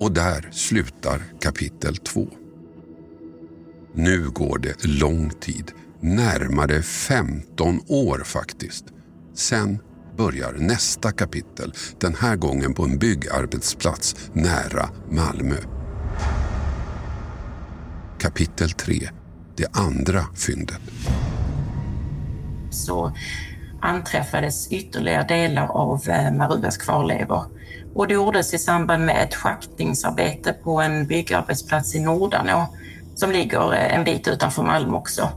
Och 0.00 0.12
där 0.12 0.48
slutar 0.52 1.22
kapitel 1.40 1.96
två. 1.96 2.26
Nu 3.94 4.30
går 4.30 4.58
det 4.58 4.84
lång 4.84 5.30
tid, 5.30 5.72
närmare 6.00 6.82
15 6.82 7.80
år 7.88 8.22
faktiskt. 8.24 8.84
Sen 9.34 9.78
börjar 10.16 10.52
nästa 10.58 11.12
kapitel, 11.12 11.72
den 11.98 12.14
här 12.14 12.36
gången 12.36 12.74
på 12.74 12.84
en 12.84 12.98
byggarbetsplats 12.98 14.16
nära 14.32 14.88
Malmö. 15.10 15.56
Kapitel 18.18 18.70
3 18.70 19.10
det 19.60 19.80
andra 19.80 20.24
fyndet. 20.34 20.80
Så 22.70 23.12
anträffades 23.80 24.72
ytterligare 24.72 25.26
delar 25.26 25.66
av 25.66 26.08
eh, 26.08 26.32
Maruas 26.32 26.76
kvarlevor. 26.76 27.44
Och 27.94 28.08
det 28.08 28.14
gjordes 28.14 28.54
i 28.54 28.58
samband 28.58 29.04
med 29.04 29.22
ett 29.22 29.34
schaktningsarbete 29.34 30.52
på 30.52 30.80
en 30.80 31.06
byggarbetsplats 31.06 31.94
i 31.94 32.00
Nordanå 32.00 32.66
som 33.14 33.30
ligger 33.30 33.72
en 33.72 34.04
bit 34.04 34.28
utanför 34.28 34.62
Malmö 34.62 34.96
också. 34.96 35.28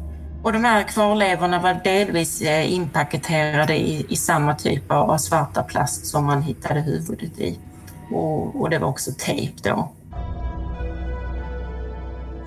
Och 0.43 0.53
de 0.53 0.63
här 0.63 0.83
kvarlevorna 0.83 1.59
var 1.59 1.81
delvis 1.83 2.41
inpaketerade 2.65 3.75
i, 3.75 4.05
i 4.09 4.15
samma 4.15 4.55
typ 4.55 4.91
av 4.91 5.17
svarta 5.17 5.63
plast 5.63 6.05
som 6.05 6.25
man 6.25 6.41
hittade 6.41 6.79
huvudet 6.81 7.39
i. 7.39 7.59
Och, 8.11 8.61
och 8.61 8.69
det 8.69 8.79
var 8.79 8.87
också 8.87 9.11
tejp 9.17 9.69
då. 9.69 9.91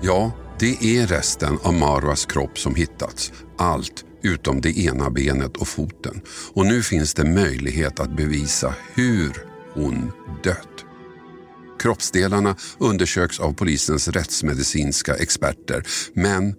Ja, 0.01 0.31
det 0.59 0.97
är 0.97 1.07
resten 1.07 1.57
av 1.63 1.73
Marwas 1.73 2.25
kropp 2.25 2.59
som 2.59 2.75
hittats. 2.75 3.31
Allt 3.57 4.05
utom 4.23 4.61
det 4.61 4.77
ena 4.77 5.09
benet 5.09 5.57
och 5.57 5.67
foten. 5.67 6.21
Och 6.53 6.65
nu 6.65 6.83
finns 6.83 7.13
det 7.13 7.23
möjlighet 7.23 7.99
att 7.99 8.17
bevisa 8.17 8.73
hur 8.93 9.31
hon 9.73 10.11
dött. 10.43 10.85
Kroppsdelarna 11.79 12.55
undersöks 12.77 13.39
av 13.39 13.53
polisens 13.53 14.07
rättsmedicinska 14.07 15.15
experter 15.15 15.83
men 16.13 16.55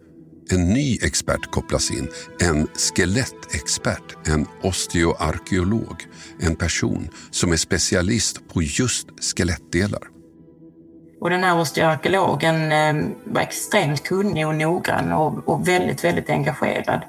en 0.51 0.69
ny 0.69 0.99
expert 1.03 1.51
kopplas 1.51 1.91
in, 1.91 2.09
en 2.41 2.67
skelettexpert, 2.67 4.29
en 4.29 4.47
osteoarkeolog, 4.63 6.07
en 6.41 6.57
person 6.57 7.09
som 7.31 7.53
är 7.53 7.57
specialist 7.57 8.41
på 8.53 8.63
just 8.63 9.07
skelettdelar. 9.37 10.18
Och 11.21 11.31
den 11.31 11.45
här 11.45 11.61
osteoarkeologen 11.61 12.73
eh, 12.73 12.95
var 13.25 13.41
extremt 13.41 14.05
kunnig 14.05 14.47
och 14.47 14.55
noggrann 14.55 15.13
och, 15.13 15.49
och 15.49 15.69
väldigt, 15.69 16.05
väldigt 16.05 16.31
engagerad. 16.31 17.01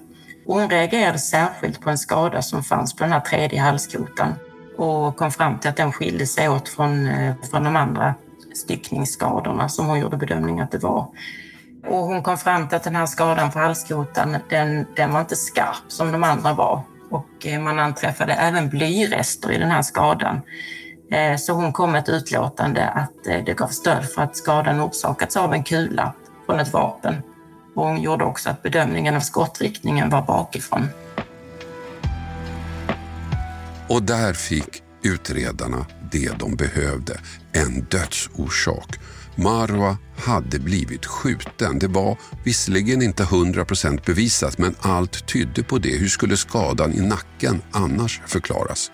Och 0.46 0.56
hon 0.56 0.70
reagerade 0.70 1.20
särskilt 1.20 1.82
på 1.82 1.90
en 1.90 1.98
skada 1.98 2.42
som 2.42 2.64
fanns 2.64 2.96
på 2.96 3.04
den 3.04 3.14
här 3.14 3.20
tredje 3.20 3.62
halskotan 3.62 4.34
och 4.78 5.16
kom 5.16 5.32
fram 5.32 5.60
till 5.60 5.70
att 5.70 5.78
den 5.78 5.92
skilde 5.92 6.26
sig 6.26 6.50
åt 6.50 6.70
från, 6.70 7.08
eh, 7.08 7.36
från 7.52 7.64
de 7.64 7.76
andra 7.76 8.14
styckningsskadorna 8.54 9.70
som 9.70 9.86
hon 9.86 10.00
gjorde 10.00 10.18
bedömning 10.18 10.60
att 10.60 10.72
det 10.72 10.78
var. 10.78 11.08
Och 11.88 11.98
hon 11.98 12.24
kom 12.24 12.38
fram 12.38 12.68
till 12.68 12.76
att 12.76 12.84
den 12.84 12.96
här 12.96 13.06
skadan 13.06 13.52
på 13.52 13.60
halskotan, 13.60 14.38
den, 14.50 14.86
den 14.96 15.14
var 15.14 15.20
inte 15.20 15.36
skarp 15.36 15.84
som 15.88 16.12
de 16.12 16.24
andra 16.24 16.54
var. 16.54 16.82
Och 17.10 17.46
eh, 17.46 17.62
man 17.62 17.80
anträffade 17.80 18.34
även 18.34 18.70
blyrester 18.70 19.52
i 19.52 19.58
den 19.58 19.72
här 19.72 19.82
skadan. 19.82 20.42
Eh, 21.12 21.38
så 21.38 21.54
hon 21.54 21.74
kom 21.74 21.92
med 21.92 22.00
ett 22.00 22.10
utlåtande 22.10 22.90
att 22.90 23.28
eh, 23.28 23.44
det 23.46 23.54
gav 23.54 23.68
stöd 23.68 24.06
för 24.06 24.22
att 24.22 24.38
skadan 24.38 24.82
orsakats 24.82 25.38
av 25.38 25.54
en 25.54 25.64
kula 25.64 26.14
från 26.46 26.60
ett 26.60 26.74
vapen. 26.74 27.16
Och 27.76 27.86
hon 27.86 28.02
gjorde 28.02 28.24
också 28.24 28.50
att 28.50 28.64
bedömningen 28.64 29.16
av 29.16 29.20
skottriktningen 29.20 30.10
var 30.10 30.22
bakifrån. 30.22 30.88
Och 33.88 34.04
där 34.04 34.34
fick 34.34 34.84
utredarna 35.02 35.86
det 36.12 36.40
de 36.40 36.56
behövde, 36.56 37.20
en 37.52 37.82
dödsorsak. 37.84 39.00
Marwa 39.36 39.98
hade 40.18 40.60
blivit 40.60 41.06
skjuten. 41.06 41.80
Det 41.80 41.88
var 41.88 42.18
visserligen 42.44 43.02
inte 43.02 43.24
100% 43.24 44.06
bevisat 44.06 44.58
men 44.58 44.76
allt 44.80 45.28
tydde 45.28 45.64
på 45.64 45.78
det. 45.78 45.98
Hur 45.98 46.08
skulle 46.08 46.38
skadan 46.38 46.94
i 46.94 47.02
nacken 47.02 47.62
annars 47.72 48.22
förklaras? 48.26 48.92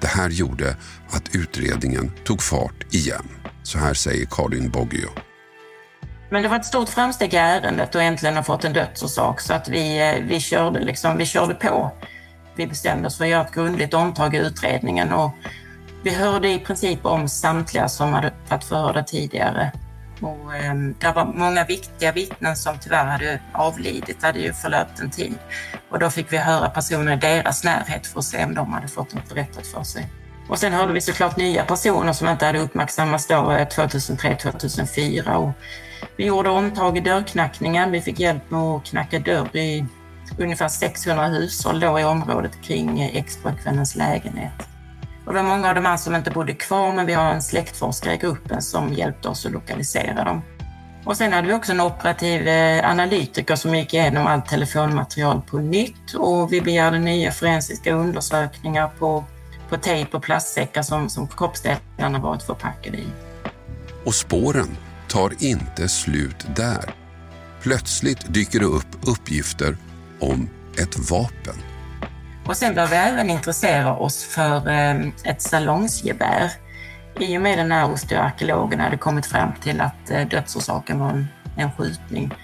Det 0.00 0.06
här 0.06 0.30
gjorde 0.30 0.76
att 1.10 1.34
utredningen 1.34 2.12
tog 2.24 2.42
fart 2.42 2.94
igen. 2.94 3.28
Så 3.62 3.78
här 3.78 3.94
säger 3.94 4.26
Karin 4.30 4.70
Boggio. 4.70 5.08
Men 6.30 6.42
det 6.42 6.48
var 6.48 6.56
ett 6.56 6.64
stort 6.64 6.88
framsteg 6.88 7.34
i 7.34 7.36
ärendet 7.36 7.94
och 7.94 8.02
äntligen 8.02 8.36
har 8.36 8.42
fått 8.42 8.64
en 8.64 8.72
dödsorsak 8.72 9.40
så 9.40 9.54
att 9.54 9.68
vi, 9.68 9.98
eh, 9.98 10.24
vi, 10.24 10.40
körde, 10.40 10.80
liksom, 10.80 11.16
vi 11.16 11.26
körde 11.26 11.54
på. 11.54 11.92
Vi 12.56 12.66
bestämde 12.66 13.06
oss 13.06 13.16
för 13.16 13.24
att 13.24 13.30
göra 13.30 13.44
ett 13.44 13.54
grundligt 13.54 13.94
omtag 13.94 14.34
i 14.34 14.38
utredningen 14.38 15.12
och 15.12 15.30
vi 16.02 16.14
hörde 16.14 16.48
i 16.48 16.58
princip 16.58 17.06
om 17.06 17.28
samtliga 17.28 17.88
som 17.88 18.12
hade 18.12 18.32
varit 18.48 18.64
förhörda 18.64 19.02
tidigare. 19.02 19.72
Och, 20.20 20.56
eh, 20.56 20.74
det 20.74 21.12
var 21.12 21.24
många 21.24 21.64
viktiga 21.64 22.12
vittnen 22.12 22.56
som 22.56 22.78
tyvärr 22.78 23.04
hade 23.04 23.40
avlidit, 23.52 24.20
det 24.20 24.26
hade 24.26 24.38
ju 24.38 24.52
förlöpt 24.52 25.00
en 25.00 25.10
tid. 25.10 25.34
Och 25.90 25.98
då 25.98 26.10
fick 26.10 26.32
vi 26.32 26.36
höra 26.36 26.68
personer 26.68 27.12
i 27.12 27.16
deras 27.16 27.64
närhet 27.64 28.06
för 28.06 28.18
att 28.18 28.24
se 28.24 28.44
om 28.44 28.54
de 28.54 28.72
hade 28.72 28.88
fått 28.88 29.14
något 29.14 29.28
berättat 29.28 29.66
för 29.66 29.82
sig. 29.82 30.06
Och 30.48 30.58
sen 30.58 30.72
hörde 30.72 30.92
vi 30.92 31.00
såklart 31.00 31.36
nya 31.36 31.64
personer 31.64 32.12
som 32.12 32.28
inte 32.28 32.46
hade 32.46 32.58
uppmärksammats 32.58 33.26
då 33.26 33.52
eh, 33.52 33.66
2003-2004. 33.66 35.34
Och 35.34 35.50
vi 36.16 36.26
gjorde 36.26 36.50
omtag 36.50 36.98
i 36.98 37.00
dörrknackningen. 37.00 37.90
Vi 37.90 38.00
fick 38.00 38.20
hjälp 38.20 38.50
med 38.50 38.60
att 38.60 38.84
knacka 38.84 39.18
dörr 39.18 39.56
i 39.56 39.86
ungefär 40.38 40.68
600 40.68 41.26
hushåll 41.26 41.80
då 41.80 42.00
i 42.00 42.04
området 42.04 42.62
kring 42.62 43.00
eh, 43.00 43.16
expojkvännens 43.16 43.96
lägenhet. 43.96 44.68
Och 45.28 45.34
det 45.34 45.42
var 45.42 45.48
många 45.48 45.68
av 45.68 45.74
de 45.74 45.84
här 45.84 45.96
som 45.96 46.14
inte 46.14 46.30
bodde 46.30 46.54
kvar, 46.54 46.92
men 46.92 47.06
vi 47.06 47.12
har 47.12 47.32
en 47.32 47.42
släktforskare 47.42 48.14
i 48.14 48.16
gruppen 48.16 48.62
som 48.62 48.92
hjälpte 48.92 49.28
oss 49.28 49.46
att 49.46 49.52
lokalisera 49.52 50.24
dem. 50.24 50.42
Och 51.04 51.16
sen 51.16 51.32
hade 51.32 51.48
vi 51.48 51.54
också 51.54 51.72
en 51.72 51.80
operativ 51.80 52.48
eh, 52.48 52.90
analytiker 52.90 53.56
som 53.56 53.74
gick 53.74 53.94
igenom 53.94 54.26
allt 54.26 54.46
telefonmaterial 54.46 55.42
på 55.50 55.58
nytt 55.58 56.14
och 56.14 56.52
vi 56.52 56.60
begärde 56.60 56.98
nya 56.98 57.32
forensiska 57.32 57.94
undersökningar 57.94 58.88
på, 58.98 59.24
på 59.68 59.76
tejp 59.76 60.16
och 60.16 60.22
plastsäckar 60.22 60.82
som, 60.82 61.08
som 61.08 61.28
kroppsdelarna 61.28 62.18
varit 62.18 62.42
förpackade 62.42 62.96
i. 62.96 63.06
Och 64.04 64.14
spåren 64.14 64.76
tar 65.08 65.32
inte 65.38 65.88
slut 65.88 66.46
där. 66.56 66.94
Plötsligt 67.62 68.34
dyker 68.34 68.60
det 68.60 68.66
upp 68.66 69.08
uppgifter 69.08 69.76
om 70.20 70.50
ett 70.78 71.10
vapen. 71.10 71.67
Och 72.48 72.56
sen 72.56 72.74
började 72.74 72.90
vi 72.90 72.96
även 72.96 73.30
intressera 73.30 73.96
oss 73.96 74.24
för 74.24 74.68
ehm, 74.68 75.12
ett 75.24 75.42
salongsgevär. 75.42 76.52
I 77.20 77.38
och 77.38 77.42
med 77.42 77.58
den 77.58 77.72
här 77.72 77.92
osteoarkeologen 77.92 78.80
hade 78.80 78.96
kommit 78.96 79.26
fram 79.26 79.52
till 79.62 79.80
att 79.80 80.10
eh, 80.10 80.28
dödsorsaken 80.28 80.98
var 81.00 81.08
en, 81.08 81.28
en 81.56 81.72
skjutning 81.72 82.34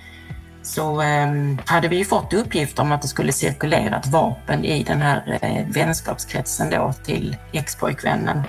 så 0.62 1.02
eh, 1.02 1.32
hade 1.66 1.88
vi 1.88 2.04
fått 2.04 2.32
uppgifter 2.32 2.82
om 2.82 2.92
att 2.92 3.02
det 3.02 3.08
skulle 3.08 3.32
cirkulera 3.32 3.96
ett 3.96 4.06
vapen 4.06 4.64
i 4.64 4.82
den 4.82 5.02
här 5.02 5.38
eh, 5.42 5.66
vänskapskretsen 5.68 6.70
då 6.70 6.92
till 7.04 7.36
expojkvännen. 7.52 8.42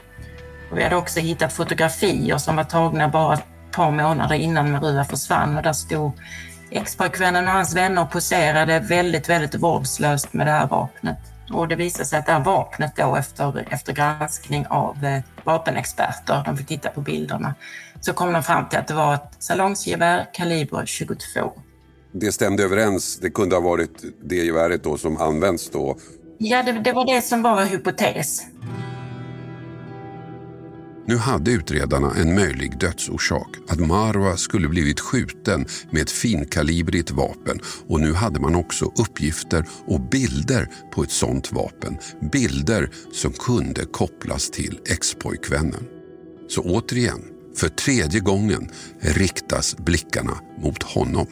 Och 0.71 0.77
vi 0.77 0.83
hade 0.83 0.95
också 0.95 1.19
hittat 1.19 1.53
fotografier 1.53 2.37
som 2.37 2.55
var 2.55 2.63
tagna 2.63 3.07
bara 3.07 3.33
ett 3.33 3.45
par 3.71 3.91
månader 3.91 4.35
innan 4.35 4.71
Merua 4.71 5.05
försvann 5.05 5.57
och 5.57 5.63
där 5.63 5.73
stod 5.73 6.11
expojkvännen 6.69 7.47
och 7.47 7.53
hans 7.53 7.75
vänner 7.75 8.05
poserade 8.05 8.79
väldigt, 8.79 9.29
väldigt 9.29 9.55
vårdslöst 9.55 10.33
med 10.33 10.47
det 10.47 10.51
här 10.51 10.67
vapnet. 10.67 11.34
Och 11.53 11.67
det 11.67 11.75
visade 11.75 12.05
sig 12.05 12.19
att 12.19 12.25
det 12.25 12.31
här 12.31 12.43
vapnet 12.43 12.95
då 12.95 13.15
efter, 13.15 13.67
efter 13.73 13.93
granskning 13.93 14.65
av 14.69 15.05
eh, 15.05 15.21
vapenexperter, 15.43 16.41
de 16.45 16.57
fick 16.57 16.67
titta 16.67 16.89
på 16.89 17.01
bilderna, 17.01 17.55
så 18.01 18.13
kom 18.13 18.33
de 18.33 18.43
fram 18.43 18.69
till 18.69 18.79
att 18.79 18.87
det 18.87 18.93
var 18.93 19.13
ett 19.13 19.35
salongsgevär 19.39 20.27
kaliber 20.33 20.85
22. 20.85 21.51
Det 22.11 22.31
stämde 22.31 22.63
överens, 22.63 23.19
det 23.19 23.29
kunde 23.29 23.55
ha 23.55 23.61
varit 23.61 24.03
det 24.23 24.35
geväret 24.35 24.83
då 24.83 24.97
som 24.97 25.17
används 25.17 25.69
då? 25.69 25.97
Ja, 26.37 26.63
det, 26.63 26.71
det 26.71 26.91
var 26.91 27.05
det 27.05 27.21
som 27.21 27.41
var 27.41 27.65
hypotes. 27.65 28.41
Nu 31.07 31.17
hade 31.17 31.51
utredarna 31.51 32.13
en 32.15 32.35
möjlig 32.35 32.77
dödsorsak, 32.77 33.47
att 33.69 33.79
Marwa 33.79 34.37
skulle 34.37 34.67
blivit 34.67 34.99
skjuten 34.99 35.65
med 35.89 36.01
ett 36.01 36.11
finkalibrigt 36.11 37.11
vapen 37.11 37.59
och 37.87 38.01
nu 38.01 38.13
hade 38.13 38.39
man 38.39 38.55
också 38.55 38.85
uppgifter 38.85 39.65
och 39.87 40.01
bilder 40.01 40.69
på 40.91 41.03
ett 41.03 41.11
sånt 41.11 41.51
vapen. 41.51 41.97
Bilder 42.31 42.89
som 43.13 43.31
kunde 43.31 43.85
kopplas 43.85 44.51
till 44.51 44.79
expojkvännen. 44.89 45.87
Så 46.49 46.61
återigen, 46.61 47.23
för 47.57 47.69
tredje 47.69 48.19
gången 48.19 48.69
riktas 48.99 49.77
blickarna 49.77 50.37
mot 50.57 50.83
honom. 50.83 51.27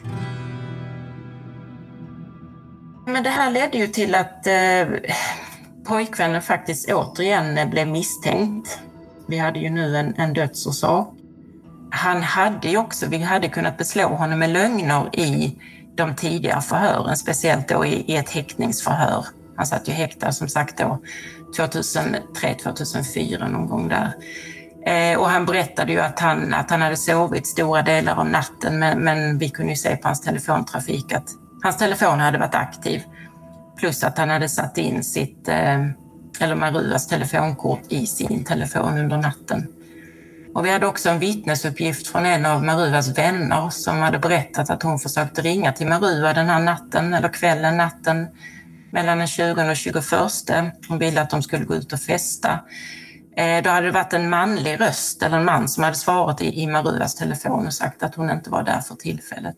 Men 3.05 3.23
det 3.23 3.29
här 3.29 3.51
ledde 3.51 3.77
ju 3.77 3.87
till 3.87 4.15
att 4.15 4.47
eh, 4.47 4.87
pojkvännen 5.85 6.41
faktiskt 6.41 6.91
återigen 6.91 7.69
blev 7.69 7.87
misstänkt 7.87 8.79
vi 9.27 9.37
hade 9.37 9.59
ju 9.59 9.69
nu 9.69 9.97
en, 9.97 10.13
en 10.17 10.33
dödsorsak. 10.33 11.07
Han 11.91 12.23
hade 12.23 12.67
ju 12.67 12.77
också, 12.77 13.05
vi 13.07 13.17
hade 13.17 13.49
kunnat 13.49 13.77
beslå 13.77 14.07
honom 14.07 14.39
med 14.39 14.49
lögner 14.49 15.19
i 15.19 15.57
de 15.95 16.15
tidiga 16.15 16.61
förhören, 16.61 17.17
speciellt 17.17 17.67
då 17.67 17.85
i, 17.85 18.11
i 18.11 18.15
ett 18.15 18.29
häktningsförhör. 18.29 19.25
Han 19.55 19.65
satt 19.65 19.89
ju 19.89 19.93
häktad 19.93 20.31
som 20.31 20.47
sagt 20.47 20.77
då 20.77 21.01
2003, 21.55 22.53
2004 22.63 23.47
någon 23.47 23.67
gång 23.67 23.87
där. 23.87 24.13
Eh, 24.85 25.19
och 25.19 25.29
han 25.29 25.45
berättade 25.45 25.91
ju 25.91 25.99
att 25.99 26.19
han, 26.19 26.53
att 26.53 26.69
han 26.69 26.81
hade 26.81 26.97
sovit 26.97 27.47
stora 27.47 27.81
delar 27.81 28.15
av 28.15 28.29
natten 28.29 28.79
men, 28.79 28.99
men 28.99 29.37
vi 29.37 29.49
kunde 29.49 29.71
ju 29.71 29.77
se 29.77 29.95
på 29.95 30.07
hans 30.07 30.21
telefontrafik 30.21 31.13
att 31.13 31.29
hans 31.63 31.77
telefon 31.77 32.19
hade 32.19 32.37
varit 32.37 32.55
aktiv. 32.55 33.03
Plus 33.77 34.03
att 34.03 34.17
han 34.17 34.29
hade 34.29 34.49
satt 34.49 34.77
in 34.77 35.03
sitt 35.03 35.47
eh, 35.47 35.85
eller 36.39 36.55
Maruas 36.55 37.07
telefonkort 37.07 37.81
i 37.89 38.05
sin 38.05 38.43
telefon 38.43 38.97
under 38.97 39.17
natten. 39.17 39.67
Och 40.53 40.65
vi 40.65 40.69
hade 40.69 40.87
också 40.87 41.09
en 41.09 41.19
vittnesuppgift 41.19 42.07
från 42.07 42.25
en 42.25 42.45
av 42.45 42.63
Maruas 42.63 43.17
vänner 43.17 43.69
som 43.69 43.97
hade 43.97 44.19
berättat 44.19 44.69
att 44.69 44.83
hon 44.83 44.99
försökte 44.99 45.41
ringa 45.41 45.71
till 45.71 45.87
Marua 45.87 46.33
den 46.33 46.49
här 46.49 46.59
natten, 46.59 47.13
eller 47.13 47.29
kvällen, 47.29 47.77
natten 47.77 48.27
mellan 48.91 49.17
den 49.17 49.27
20 49.27 49.69
och 49.69 49.75
21. 49.75 50.03
Hon 50.87 50.99
ville 50.99 51.21
att 51.21 51.29
de 51.29 51.43
skulle 51.43 51.65
gå 51.65 51.75
ut 51.75 51.93
och 51.93 51.99
festa. 51.99 52.59
Eh, 53.37 53.63
då 53.63 53.69
hade 53.69 53.85
det 53.85 53.91
varit 53.91 54.13
en 54.13 54.29
manlig 54.29 54.81
röst 54.81 55.23
eller 55.23 55.37
en 55.37 55.45
man 55.45 55.69
som 55.69 55.83
hade 55.83 55.95
svarat 55.95 56.41
i 56.41 56.67
Maruas 56.67 57.15
telefon 57.15 57.67
och 57.67 57.73
sagt 57.73 58.03
att 58.03 58.15
hon 58.15 58.29
inte 58.29 58.49
var 58.49 58.63
där 58.63 58.81
för 58.81 58.95
tillfället. 58.95 59.57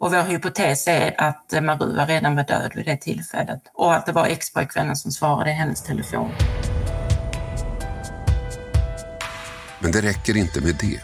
Och 0.00 0.12
vår 0.12 0.22
hypotes 0.22 0.88
är 0.88 1.20
att 1.20 1.52
Marua 1.62 2.06
redan 2.06 2.36
var 2.36 2.44
död 2.44 2.72
vid 2.74 2.84
det 2.84 2.96
tillfället 2.96 3.62
och 3.74 3.94
att 3.94 4.06
det 4.06 4.12
var 4.12 4.26
expojkvännen 4.26 4.96
som 4.96 5.10
svarade 5.10 5.50
i 5.50 5.52
hennes 5.52 5.82
telefon. 5.82 6.30
Men 9.78 9.92
det 9.92 10.00
räcker 10.00 10.36
inte 10.36 10.60
med 10.60 10.74
det. 10.80 11.00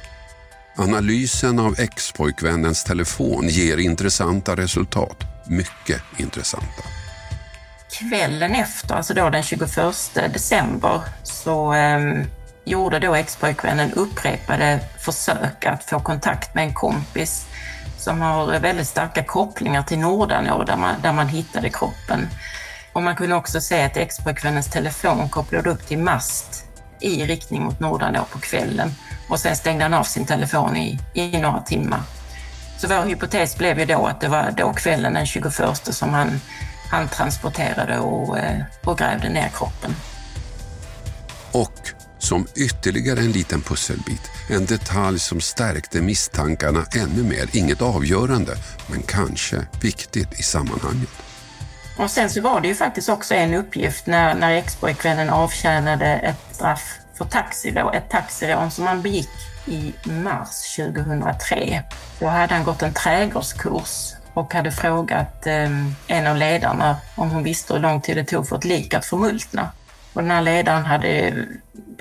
Analysen 0.83 1.59
av 1.59 1.81
expojkvännens 1.81 2.85
telefon 2.85 3.49
ger 3.49 3.77
intressanta 3.77 4.57
resultat. 4.57 5.17
Mycket 5.47 6.03
intressanta. 6.17 6.83
Kvällen 7.91 8.55
efter, 8.55 8.95
alltså 8.95 9.15
då 9.15 9.31
den 9.31 9.43
21 9.43 9.71
december, 10.15 11.01
så 11.23 11.75
eh, 11.75 12.25
gjorde 12.65 12.99
då 12.99 13.15
expojkvännen 13.15 13.93
upprepade 13.93 14.81
försök 14.99 15.67
att 15.67 15.85
få 15.85 16.01
kontakt 16.01 16.55
med 16.55 16.65
en 16.65 16.75
kompis 16.75 17.47
som 18.07 18.21
har 18.21 18.59
väldigt 18.59 18.89
starka 18.89 19.25
kopplingar 19.25 19.83
till 19.83 19.99
Nordanå 19.99 20.65
där 20.65 20.77
man, 20.77 20.95
där 21.03 21.13
man 21.13 21.29
hittade 21.29 21.71
kroppen. 21.71 22.29
Och 22.93 23.03
man 23.03 23.17
kunde 23.17 23.35
också 23.35 23.61
se 23.61 23.85
att 23.85 23.97
expojkvännens 23.97 24.71
telefon 24.71 25.29
kopplade 25.29 25.71
upp 25.71 25.87
till 25.87 25.99
mast 25.99 26.65
i 27.01 27.25
riktning 27.25 27.63
mot 27.63 27.81
Nordanå 27.81 28.25
på 28.33 28.39
kvällen 28.39 28.91
och 29.29 29.41
sen 29.41 29.57
stängde 29.57 29.85
han 29.85 29.95
av 29.95 30.03
sin 30.03 30.27
telefon 30.27 30.77
i, 30.77 30.99
i 31.15 31.39
några 31.39 31.61
timmar. 31.61 32.01
Så 32.79 32.89
vår 32.89 33.07
hypotes 33.07 33.57
blev 33.57 33.79
ju 33.79 33.85
då 33.85 34.07
att 34.07 34.21
det 34.21 34.29
var 34.29 34.55
då 34.57 34.73
kvällen 34.73 35.15
den 35.15 35.27
21 35.27 35.53
som 35.83 36.15
han, 36.15 36.41
han 36.91 37.09
transporterade 37.09 37.99
och, 37.99 38.39
eh, 38.39 38.63
och 38.85 38.99
grävde 38.99 39.29
ner 39.29 39.49
kroppen. 39.49 39.97
Och 41.53 41.96
som 42.27 42.47
ytterligare 42.57 43.21
en 43.21 43.33
liten 43.33 43.61
pusselbit, 43.61 44.31
en 44.51 44.67
detalj 44.67 45.19
som 45.19 45.41
stärkte 45.41 46.03
misstankarna 46.03 46.85
ännu 46.97 47.23
mer. 47.23 47.49
Inget 47.53 47.83
avgörande, 47.83 48.57
men 48.87 49.03
kanske 49.03 49.57
viktigt 49.83 50.41
i 50.41 50.43
sammanhanget. 50.43 51.11
Och 51.99 52.11
sen 52.11 52.31
så 52.31 52.41
var 52.41 52.61
det 52.61 52.69
ju 52.69 52.75
faktiskt 52.75 53.09
också 53.09 53.35
en 53.35 53.55
uppgift 53.55 54.07
när, 54.07 54.35
när 54.35 54.53
expojkvännen 54.53 55.31
avtjänade 55.31 56.07
ett 56.07 56.55
straff 56.55 56.99
för 57.19 57.25
taxirån, 57.25 57.95
ett 57.95 58.11
taxirån 58.11 58.71
som 58.71 58.87
han 58.87 59.03
begick 59.03 59.29
i 59.67 59.95
mars 60.05 60.77
2003. 60.77 61.83
Då 62.19 62.27
hade 62.27 62.55
han 62.55 62.65
gått 62.65 62.83
en 62.83 62.93
trädgårdskurs 62.93 64.13
och 64.35 64.55
hade 64.55 64.73
frågat 64.73 65.47
eh, 65.47 65.71
en 66.07 66.27
av 66.27 66.37
ledarna 66.37 66.97
om 67.15 67.31
hon 67.31 67.43
visste 67.43 67.75
hur 67.75 67.81
lång 67.81 68.01
tid 68.01 68.17
det 68.17 68.25
tog 68.25 68.49
för 68.49 68.57
ett 68.57 68.65
lik 68.65 68.95
att 68.95 69.05
förmultna. 69.05 69.71
Och 70.13 70.23
den 70.23 70.31
här 70.31 70.43
ledaren 70.43 70.85
hade 70.85 71.35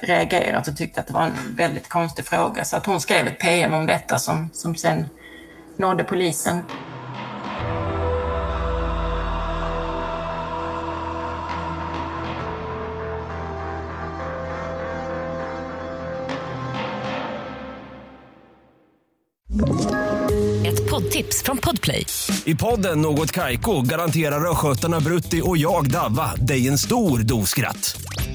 reagerat 0.02 0.68
och 0.68 0.78
tyckte 0.78 1.00
att 1.00 1.08
det 1.08 1.14
var 1.14 1.24
en 1.24 1.56
väldigt 1.56 1.90
konstig 1.90 2.26
fråga 2.26 2.66
så 2.66 2.78
att 2.78 2.86
hon 2.86 3.02
skrev 3.02 3.28
ett 3.28 3.40
PM 3.40 3.74
om 3.74 3.86
detta 3.86 4.20
som, 4.20 4.50
som 4.54 4.76
sen 4.76 5.06
nådde 5.78 6.04
polisen. 6.04 6.62
Ett 20.66 20.90
poddtips 20.90 21.44
från 21.44 21.58
Podplay. 21.58 22.06
I 22.46 22.56
podden 22.56 23.02
Något 23.02 23.32
Kaiko 23.32 23.82
garanterar 23.82 24.52
östgötarna 24.52 25.00
Brutti 25.00 25.42
och 25.44 25.58
jag, 25.58 25.92
Davva, 25.92 26.36
dig 26.36 26.68
en 26.68 26.78
stor 26.78 27.20
dos 27.20 27.50
skratt. 27.50 27.98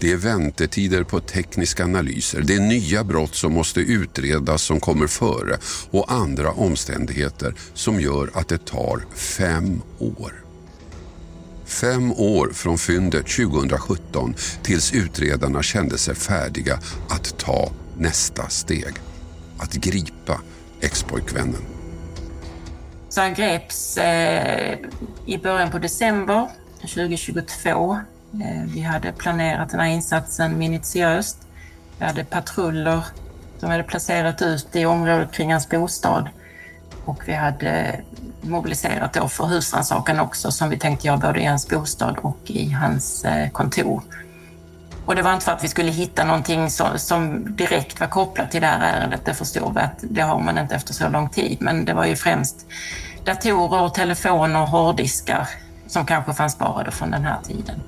Det 0.00 0.12
är 0.12 0.16
väntetider 0.16 1.02
på 1.04 1.20
tekniska 1.20 1.84
analyser, 1.84 2.40
det 2.40 2.54
är 2.54 2.60
nya 2.60 3.04
brott 3.04 3.34
som 3.34 3.52
måste 3.52 3.80
utredas 3.80 4.62
som 4.62 4.80
kommer 4.80 5.06
före 5.06 5.58
och 5.90 6.12
andra 6.12 6.50
omständigheter 6.50 7.54
som 7.74 8.00
gör 8.00 8.30
att 8.34 8.48
det 8.48 8.66
tar 8.66 9.04
fem 9.14 9.82
år. 9.98 10.32
Fem 11.64 12.12
år 12.12 12.50
från 12.54 12.78
fyndet 12.78 13.26
2017 13.26 14.34
tills 14.62 14.92
utredarna 14.92 15.62
kände 15.62 15.98
sig 15.98 16.14
färdiga 16.14 16.78
att 17.08 17.38
ta 17.38 17.72
nästa 17.98 18.48
steg. 18.48 18.94
Att 19.58 19.72
gripa 19.72 20.40
expojkvännen. 20.80 21.62
Så 23.08 23.20
han 23.20 23.34
greps 23.34 23.96
eh, 23.96 24.78
i 25.26 25.38
början 25.38 25.70
på 25.70 25.78
december 25.78 26.48
2022. 26.80 27.98
Eh, 28.34 28.62
vi 28.66 28.80
hade 28.80 29.12
planerat 29.12 29.70
den 29.70 29.80
här 29.80 29.88
insatsen 29.88 30.58
minutiöst. 30.58 31.38
Vi 31.98 32.04
hade 32.04 32.24
patruller 32.24 33.04
som 33.58 33.70
hade 33.70 33.82
placerat 33.82 34.42
ut 34.42 34.76
i 34.76 34.86
området 34.86 35.32
kring 35.32 35.52
hans 35.52 35.68
bostad. 35.68 36.28
Och 37.04 37.22
vi 37.26 37.32
hade 37.32 38.00
mobiliserat 38.40 39.12
då 39.12 39.28
för 39.28 39.46
husrannsakan 39.46 40.20
också 40.20 40.50
som 40.50 40.70
vi 40.70 40.78
tänkte 40.78 41.06
göra 41.06 41.16
både 41.16 41.40
i 41.40 41.44
hans 41.44 41.68
bostad 41.68 42.18
och 42.18 42.38
i 42.46 42.70
hans 42.70 43.24
eh, 43.24 43.50
kontor. 43.50 44.02
Och 45.06 45.16
det 45.16 45.22
var 45.22 45.32
inte 45.32 45.44
för 45.44 45.52
att 45.52 45.64
vi 45.64 45.68
skulle 45.68 45.90
hitta 45.90 46.24
någonting 46.24 46.70
som, 46.70 46.98
som 46.98 47.56
direkt 47.56 48.00
var 48.00 48.06
kopplat 48.06 48.50
till 48.50 48.60
det 48.60 48.66
här 48.66 49.00
ärendet. 49.00 49.24
Det 49.24 49.34
förstår 49.34 49.72
vi 49.72 49.80
att 49.80 49.98
det 50.02 50.20
har 50.20 50.40
man 50.40 50.58
inte 50.58 50.74
efter 50.74 50.94
så 50.94 51.08
lång 51.08 51.28
tid. 51.28 51.56
Men 51.60 51.84
det 51.84 51.94
var 51.94 52.04
ju 52.04 52.16
främst 52.16 52.66
datorer, 53.24 53.88
telefoner, 53.88 54.66
hårddiskar 54.66 55.48
som 55.86 56.06
kanske 56.06 56.34
fanns 56.34 56.52
sparade 56.52 56.90
från 56.90 57.10
den 57.10 57.24
här 57.24 57.38
tiden. 57.42 57.80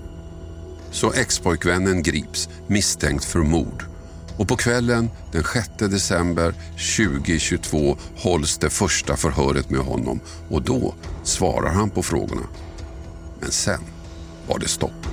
Så 0.92 1.12
expojkvännen 1.12 2.02
grips 2.02 2.48
misstänkt 2.66 3.24
för 3.24 3.38
mord. 3.38 3.84
Och 4.36 4.48
på 4.48 4.56
kvällen 4.56 5.10
den 5.32 5.44
6 5.44 5.68
december 5.78 6.54
2022 6.96 7.96
hålls 8.16 8.58
det 8.58 8.70
första 8.70 9.16
förhöret 9.16 9.70
med 9.70 9.80
honom 9.80 10.20
och 10.50 10.62
då 10.62 10.94
svarar 11.22 11.70
han 11.70 11.90
på 11.90 12.02
frågorna. 12.02 12.42
Men 13.40 13.50
sen 13.50 13.80
var 14.46 14.58
det 14.58 14.68
stopp. 14.68 15.06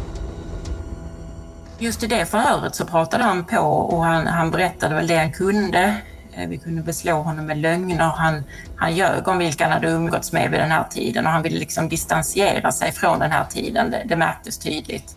Just 1.80 2.04
i 2.04 2.08
det 2.08 2.26
förhöret 2.26 2.76
så 2.76 2.86
pratade 2.86 3.24
han 3.24 3.46
på 3.46 3.60
och 3.60 4.04
han, 4.04 4.28
han 4.28 4.52
berättade 4.52 4.96
väl 4.96 5.08
det 5.08 5.18
han 5.18 5.32
kunde. 5.32 5.98
Eh, 6.34 6.50
vi 6.50 6.58
kunde 6.58 6.82
beslå 6.82 7.22
honom 7.22 7.46
med 7.46 7.58
lögner. 7.58 8.14
Han, 8.16 8.44
han 8.76 8.96
ljög 8.96 9.28
om 9.28 9.38
vilka 9.38 9.64
han 9.64 9.74
hade 9.74 9.90
umgåtts 9.90 10.32
med 10.32 10.52
vid 10.52 10.60
den 10.60 10.72
här 10.72 10.84
tiden 10.90 11.26
och 11.26 11.32
han 11.32 11.44
ville 11.44 11.60
liksom 11.60 11.90
distansiera 11.90 12.72
sig 12.72 12.92
från 12.92 13.20
den 13.20 13.32
här 13.32 13.46
tiden. 13.46 13.92
Det, 13.92 14.04
det 14.06 14.16
märktes 14.16 14.58
tydligt. 14.58 15.16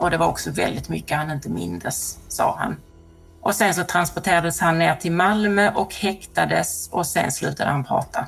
Och 0.00 0.10
det 0.10 0.16
var 0.16 0.26
också 0.26 0.50
väldigt 0.50 0.88
mycket 0.88 1.16
han 1.16 1.30
inte 1.30 1.48
mindes, 1.48 2.18
sa 2.28 2.56
han. 2.58 2.76
Och 3.40 3.54
sen 3.54 3.74
så 3.74 3.84
transporterades 3.84 4.60
han 4.60 4.78
ner 4.78 4.94
till 4.94 5.12
Malmö 5.12 5.72
och 5.74 5.94
häktades 5.94 6.88
och 6.92 7.06
sen 7.06 7.32
slutade 7.32 7.70
han 7.70 7.84
prata. 7.84 8.26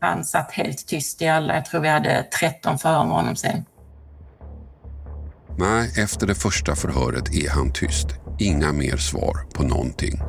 Han 0.00 0.24
satt 0.24 0.52
helt 0.52 0.86
tyst 0.86 1.22
i 1.22 1.28
alla, 1.28 1.54
jag 1.54 1.64
tror 1.64 1.80
vi 1.80 1.88
hade 1.88 2.22
13 2.40 2.78
förhör 2.78 3.04
med 3.04 3.16
honom 3.16 3.36
sen. 3.36 3.64
Nej, 5.58 5.92
efter 5.98 6.26
det 6.26 6.34
första 6.34 6.76
förhöret 6.76 7.34
är 7.34 7.50
han 7.50 7.72
tyst. 7.72 8.08
Inga 8.38 8.72
mer 8.72 8.96
svar 8.96 9.36
på 9.54 9.62
någonting. 9.62 10.20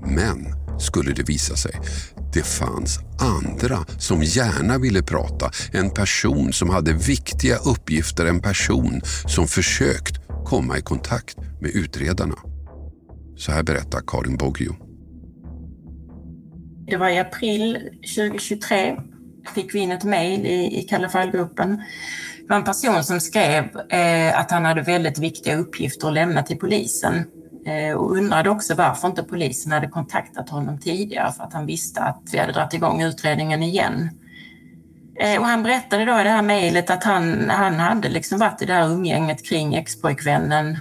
Men 0.00 0.61
skulle 0.78 1.12
det 1.12 1.28
visa 1.28 1.56
sig, 1.56 1.80
det 2.32 2.42
fanns 2.42 2.98
andra 3.18 3.78
som 3.98 4.22
gärna 4.22 4.78
ville 4.78 5.02
prata. 5.02 5.50
En 5.72 5.90
person 5.90 6.52
som 6.52 6.70
hade 6.70 6.92
viktiga 6.92 7.56
uppgifter, 7.56 8.26
en 8.26 8.40
person 8.40 9.00
som 9.26 9.48
försökt 9.48 10.14
komma 10.44 10.78
i 10.78 10.82
kontakt 10.82 11.36
med 11.60 11.70
utredarna. 11.70 12.36
Så 13.36 13.52
här 13.52 13.62
berättar 13.62 14.00
Karin 14.06 14.36
Boggio. 14.36 14.76
Det 16.86 16.96
var 16.96 17.08
i 17.08 17.18
april 17.18 17.78
2023 18.16 18.96
fick 19.54 19.74
vi 19.74 19.78
in 19.78 19.92
ett 19.92 20.04
mejl 20.04 20.46
i, 20.46 20.78
i 20.78 20.82
Kalla 20.82 21.08
fall-gruppen. 21.08 21.76
Det 22.38 22.48
var 22.48 22.56
en 22.56 22.64
person 22.64 23.04
som 23.04 23.20
skrev 23.20 23.64
eh, 23.90 24.40
att 24.40 24.50
han 24.50 24.64
hade 24.64 24.82
väldigt 24.82 25.18
viktiga 25.18 25.56
uppgifter 25.56 26.08
att 26.08 26.14
lämna 26.14 26.42
till 26.42 26.58
polisen 26.58 27.24
Eh, 27.66 27.96
och 27.96 28.16
undrade 28.16 28.50
också 28.50 28.74
varför 28.74 29.08
inte 29.08 29.22
polisen 29.22 29.72
hade 29.72 29.88
kontaktat 29.88 30.48
honom 30.48 30.78
tidigare 30.78 31.32
för 31.32 31.44
att 31.44 31.52
han 31.52 31.66
visste 31.66 32.00
att 32.00 32.22
vi 32.32 32.38
hade 32.38 32.52
dragit 32.52 32.74
igång 32.74 33.02
utredningen 33.02 33.62
igen. 33.62 34.10
Eh, 35.20 35.40
och 35.40 35.46
han 35.46 35.62
berättade 35.62 36.04
då 36.04 36.20
i 36.20 36.24
det 36.24 36.30
här 36.30 36.42
mejlet 36.42 36.90
att 36.90 37.04
han, 37.04 37.50
han 37.50 37.74
hade 37.74 38.08
liksom 38.08 38.38
varit 38.38 38.62
i 38.62 38.66
det 38.66 38.72
här 38.72 38.90
umgänget 38.90 39.48
kring 39.48 39.74
expojkvännen 39.74 40.78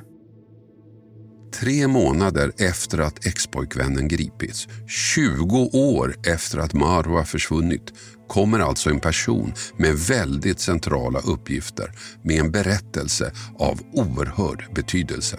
Tre 1.54 1.88
månader 1.88 2.52
efter 2.58 2.98
att 2.98 3.26
expojkvännen 3.26 4.08
gripits, 4.08 4.68
20 4.88 5.70
år 5.74 6.16
efter 6.28 6.58
att 6.58 6.74
Marwa 6.74 7.26
försvunnit, 7.26 7.94
kommer 8.28 8.60
alltså 8.60 8.90
en 8.90 9.00
person 9.00 9.54
med 9.78 9.96
väldigt 9.96 10.60
centrala 10.60 11.20
uppgifter 11.20 11.92
med 12.24 12.40
en 12.40 12.52
berättelse 12.52 13.32
av 13.60 13.80
oerhörd 13.94 14.74
betydelse. 14.76 15.38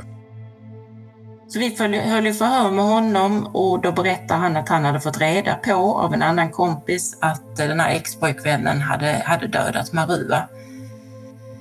Så 1.52 1.58
vi 1.58 1.76
höll 1.98 2.26
ju 2.26 2.34
förhör 2.34 2.70
med 2.70 2.84
honom 2.84 3.46
och 3.46 3.80
då 3.80 3.92
berättade 3.92 4.40
han 4.40 4.56
att 4.56 4.68
han 4.68 4.84
hade 4.84 5.00
fått 5.00 5.20
reda 5.20 5.54
på 5.54 5.72
av 5.72 6.14
en 6.14 6.22
annan 6.22 6.50
kompis 6.50 7.16
att 7.20 7.60
eh, 7.60 7.68
den 7.68 7.80
här 7.80 7.90
expojkvännen 7.90 8.80
hade, 8.80 9.22
hade 9.26 9.46
dödat 9.46 9.92
Marua. 9.92 10.48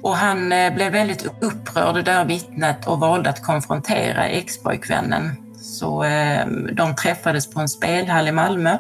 Och 0.02 0.16
han 0.16 0.52
eh, 0.52 0.74
blev 0.74 0.92
väldigt 0.92 1.26
upprörd, 1.42 1.96
det 1.96 2.02
där 2.02 2.26
vittnet, 2.26 2.88
och 2.88 3.00
valde 3.00 3.30
att 3.30 3.44
konfrontera 3.44 4.28
expojkvännen. 4.28 5.36
Så 5.62 6.04
eh, 6.04 6.46
de 6.74 6.96
träffades 6.96 7.54
på 7.54 7.60
en 7.60 7.70
spelhall 7.70 8.28
i 8.28 8.32
Malmö 8.32 8.78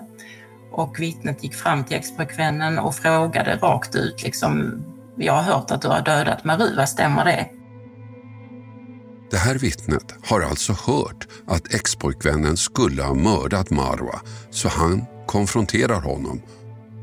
och 0.71 0.99
vittnet 0.99 1.43
gick 1.43 1.55
fram 1.55 1.83
till 1.83 1.97
expojkvännen 1.97 2.79
och 2.79 2.95
frågade 2.95 3.55
rakt 3.55 3.95
ut 3.95 4.23
liksom, 4.23 4.83
jag 5.15 5.33
har 5.33 5.43
hört 5.53 5.71
att 5.71 5.81
du 5.81 5.87
har 5.87 6.01
dödat 6.01 6.43
Marua, 6.43 6.87
stämmer 6.87 7.25
det? 7.25 7.60
Det 9.31 9.37
här 9.37 9.55
vittnet 9.55 10.15
har 10.23 10.41
alltså 10.41 10.73
hört 10.73 11.27
att 11.47 11.73
expojkvännen 11.73 12.57
skulle 12.57 13.03
ha 13.03 13.13
mördat 13.13 13.69
Marwa 13.69 14.21
så 14.49 14.69
han 14.69 15.05
konfronterar 15.25 16.01
honom 16.01 16.41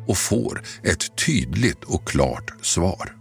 och 0.07 0.17
får 0.17 0.63
ett 0.83 1.17
tydligt 1.27 1.85
och 1.85 2.09
klart 2.09 2.53
svar. 2.63 3.15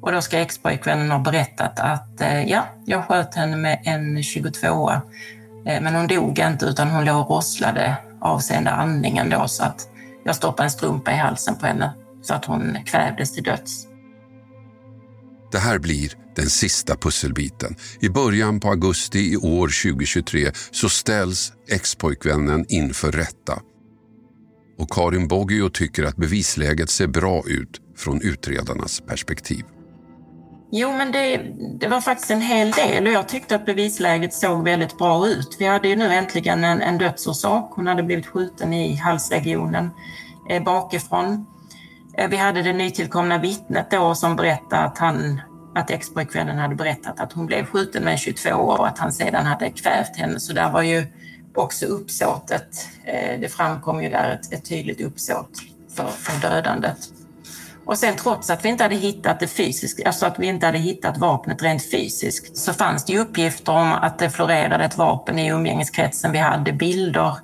Och 0.00 0.12
då 0.12 0.22
ska 0.22 0.38
expojkvännen 0.38 1.10
ha 1.10 1.18
berättat 1.18 1.80
att 1.80 2.20
eh, 2.20 2.42
ja, 2.42 2.66
jag 2.86 3.04
sköt 3.08 3.34
henne 3.34 3.56
med 3.56 3.82
en 3.84 4.22
22 4.22 4.90
eh, 4.90 5.00
men 5.64 5.94
hon 5.94 6.06
dog 6.06 6.38
inte 6.38 6.66
utan 6.66 6.88
hon 6.88 7.04
låg 7.04 7.20
och 7.20 7.30
rosslade 7.36 7.96
avseende 8.20 8.70
andningen 8.70 9.30
då 9.30 9.48
så 9.48 9.64
att 9.64 9.88
jag 10.24 10.36
stoppade 10.36 10.66
en 10.66 10.70
strumpa 10.70 11.12
i 11.12 11.16
halsen 11.16 11.54
på 11.54 11.66
henne 11.66 11.92
så 12.22 12.34
att 12.34 12.44
hon 12.44 12.76
kvävdes 12.86 13.34
till 13.34 13.44
döds. 13.44 13.86
Det 15.52 15.58
här 15.58 15.78
blir 15.78 16.14
den 16.40 16.50
sista 16.50 16.96
pusselbiten. 16.96 17.76
I 18.00 18.08
början 18.08 18.60
på 18.60 18.68
augusti 18.68 19.32
i 19.32 19.36
år 19.36 19.92
2023 19.92 20.50
så 20.70 20.88
ställs 20.88 21.52
expojkvännen 21.68 22.66
inför 22.68 23.12
rätta. 23.12 23.62
Och 24.78 24.90
Karin 24.90 25.28
Boggio 25.28 25.68
tycker 25.68 26.04
att 26.04 26.16
bevisläget 26.16 26.90
ser 26.90 27.06
bra 27.06 27.42
ut 27.46 27.80
från 27.96 28.22
utredarnas 28.22 29.00
perspektiv. 29.00 29.64
Jo, 30.72 30.92
men 30.92 31.12
det, 31.12 31.36
det, 31.80 31.88
var 31.88 32.00
faktiskt 32.00 32.30
en 32.30 32.40
hel 32.40 32.70
del 32.70 33.06
och 33.06 33.12
jag 33.12 33.28
tyckte 33.28 33.54
att 33.54 33.66
bevisläget 33.66 34.34
såg 34.34 34.64
väldigt 34.64 34.98
bra 34.98 35.26
ut. 35.28 35.56
Vi 35.58 35.66
hade 35.66 35.88
ju 35.88 35.96
nu 35.96 36.04
äntligen 36.04 36.64
en, 36.64 36.80
en 36.80 36.98
dödsorsak. 36.98 37.72
Hon 37.74 37.86
hade 37.86 38.02
blivit 38.02 38.26
skjuten 38.26 38.72
i 38.72 38.94
halsregionen 38.94 39.90
eh, 40.50 40.62
bakifrån. 40.62 41.46
Eh, 42.18 42.28
vi 42.28 42.36
hade 42.36 42.62
det 42.62 42.72
nytillkomna 42.72 43.38
vittnet 43.38 43.90
då 43.90 44.14
som 44.14 44.36
berättade 44.36 44.82
att, 44.82 44.98
han, 44.98 45.40
att 45.74 45.90
expojkvännen 45.90 46.58
hade 46.58 46.74
berättat 46.74 47.20
att 47.20 47.32
hon 47.32 47.46
blev 47.46 47.64
skjuten 47.64 48.04
med 48.04 48.18
22 48.18 48.50
år 48.50 48.78
och 48.78 48.88
att 48.88 48.98
han 48.98 49.12
sedan 49.12 49.46
hade 49.46 49.70
kvävt 49.70 50.16
henne. 50.16 50.40
Så 50.40 50.52
där 50.52 50.70
var 50.70 50.82
ju 50.82 51.06
också 51.54 51.86
uppsåtet. 51.86 52.88
Eh, 53.04 53.40
det 53.40 53.48
framkom 53.48 54.02
ju 54.02 54.10
där 54.10 54.30
ett, 54.30 54.52
ett 54.52 54.68
tydligt 54.68 55.00
uppsåt 55.00 55.50
för, 55.96 56.06
för 56.06 56.48
dödandet. 56.48 56.98
Och 57.84 57.98
sen 57.98 58.16
trots 58.16 58.50
att 58.50 58.64
vi 58.64 58.68
inte 58.68 58.82
hade 58.82 58.96
hittat 58.96 59.40
det 59.40 59.46
fysiskt, 59.46 60.06
alltså 60.06 60.26
att 60.26 60.38
vi 60.38 60.46
inte 60.46 60.66
hade 60.66 60.78
hittat 60.78 61.18
vapnet 61.18 61.62
rent 61.62 61.90
fysiskt, 61.90 62.56
så 62.56 62.72
fanns 62.72 63.04
det 63.04 63.12
ju 63.12 63.18
uppgifter 63.18 63.72
om 63.72 63.92
att 63.92 64.18
det 64.18 64.30
florerade 64.30 64.84
ett 64.84 64.98
vapen 64.98 65.38
i 65.38 65.50
umgängeskretsen. 65.50 66.32
Vi 66.32 66.38
hade 66.38 66.72
bilder 66.72 67.36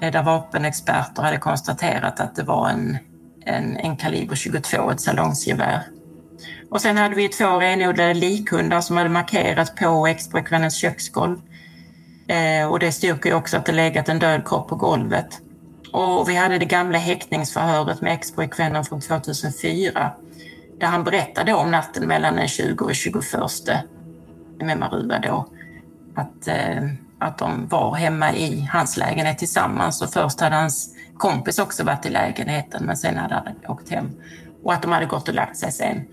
eh, 0.00 0.12
där 0.12 0.22
vapenexperter 0.22 1.22
hade 1.22 1.38
konstaterat 1.38 2.20
att 2.20 2.36
det 2.36 2.42
var 2.42 2.68
en, 2.68 2.98
en, 3.44 3.76
en 3.76 3.96
kaliber 3.96 4.36
22, 4.36 4.90
ett 4.90 5.00
salongsgevär. 5.00 5.82
Och 6.70 6.80
sen 6.80 6.96
hade 6.96 7.14
vi 7.14 7.28
två 7.28 7.60
renodlade 7.60 8.14
likhundar 8.14 8.80
som 8.80 8.96
hade 8.96 9.08
markerat 9.08 9.76
på 9.76 10.06
expojkvännens 10.06 10.76
köksgolv. 10.76 11.38
Eh, 12.28 12.70
och 12.70 12.78
det 12.78 12.92
styrker 12.92 13.30
ju 13.30 13.36
också 13.36 13.56
att 13.56 13.66
det 13.66 13.72
legat 13.72 14.08
en 14.08 14.18
död 14.18 14.48
kropp 14.48 14.68
på 14.68 14.76
golvet. 14.76 15.40
Och 15.92 16.28
vi 16.28 16.34
hade 16.34 16.58
det 16.58 16.64
gamla 16.64 16.98
häktningsförhöret 16.98 18.00
med 18.00 18.12
expojkvännen 18.12 18.84
från 18.84 19.00
2004 19.00 20.12
där 20.80 20.86
han 20.86 21.04
berättade 21.04 21.54
om 21.54 21.70
natten 21.70 22.08
mellan 22.08 22.36
den 22.36 22.48
20 22.48 22.84
och 22.84 22.94
21 22.94 23.22
med 24.60 24.78
Maruva 24.78 25.18
då. 25.18 25.48
Att, 26.14 26.48
eh, 26.48 26.84
att 27.18 27.38
de 27.38 27.68
var 27.68 27.94
hemma 27.94 28.34
i 28.34 28.68
hans 28.72 28.96
lägenhet 28.96 29.38
tillsammans 29.38 30.02
och 30.02 30.10
först 30.10 30.40
hade 30.40 30.56
hans 30.56 30.94
kompis 31.16 31.58
också 31.58 31.84
varit 31.84 32.06
i 32.06 32.10
lägenheten 32.10 32.84
men 32.86 32.96
sen 32.96 33.16
hade 33.16 33.34
han 33.34 33.44
åkt 33.68 33.90
hem. 33.90 34.10
Och 34.62 34.72
att 34.72 34.82
de 34.82 34.92
hade 34.92 35.06
gått 35.06 35.28
och 35.28 35.34
lagt 35.34 35.56
sig 35.56 35.72
sen. 35.72 36.06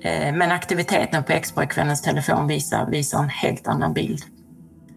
Eh, 0.00 0.34
men 0.34 0.52
aktiviteten 0.52 1.24
på 1.24 1.32
expojkvännens 1.32 2.02
telefon 2.02 2.46
visar, 2.46 2.86
visar 2.86 3.18
en 3.18 3.28
helt 3.28 3.68
annan 3.68 3.92
bild. 3.92 4.22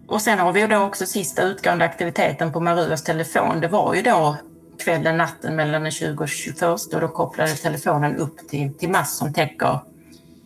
Och 0.08 0.22
sen 0.22 0.40
har 0.40 0.54
vi 0.54 0.68
då 0.68 0.78
också 0.78 1.06
sista 1.06 1.42
utgående 1.42 1.86
aktiviteten 1.86 2.52
på 2.52 2.60
Maruas 2.60 3.04
telefon. 3.04 3.62
Det 3.62 3.68
var 3.68 3.96
ju 3.96 4.02
då 4.02 4.38
kvällen, 4.84 5.18
natten 5.18 5.56
mellan 5.56 5.82
den 5.82 5.92
20 5.92 6.24
och 6.24 6.30
21 6.30 6.62
och 6.94 7.02
då 7.02 7.08
kopplade 7.08 7.52
telefonen 7.52 8.16
upp 8.16 8.50
till, 8.50 8.74
till 8.74 8.90
mass 8.90 9.18
som 9.18 9.34
täcker 9.34 9.80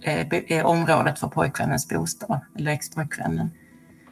eh, 0.01 0.27
eh 0.47 0.65
området 0.65 1.19
för 1.19 1.27
pojkvännens 1.27 1.89
bostad, 1.89 2.39
eller 2.57 2.71
expojkvännen. 2.71 3.51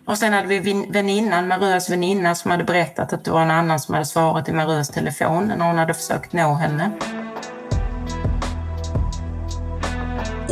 Och 0.05 0.17
sen 0.17 0.33
hade 0.33 0.47
vi 0.47 0.85
väninnan, 0.89 1.47
Maruas 1.47 1.89
väninna 1.89 2.35
som 2.35 2.51
hade 2.51 2.63
berättat 2.63 3.13
att 3.13 3.25
det 3.25 3.31
var 3.31 3.41
en 3.41 3.51
annan 3.51 3.79
som 3.79 3.93
hade 3.93 4.05
svarat 4.05 4.49
i 4.49 4.53
Maruas 4.53 4.89
telefon 4.89 5.53
när 5.57 5.67
hon 5.67 5.77
hade 5.77 5.93
försökt 5.93 6.33
nå 6.33 6.53
henne. 6.53 6.91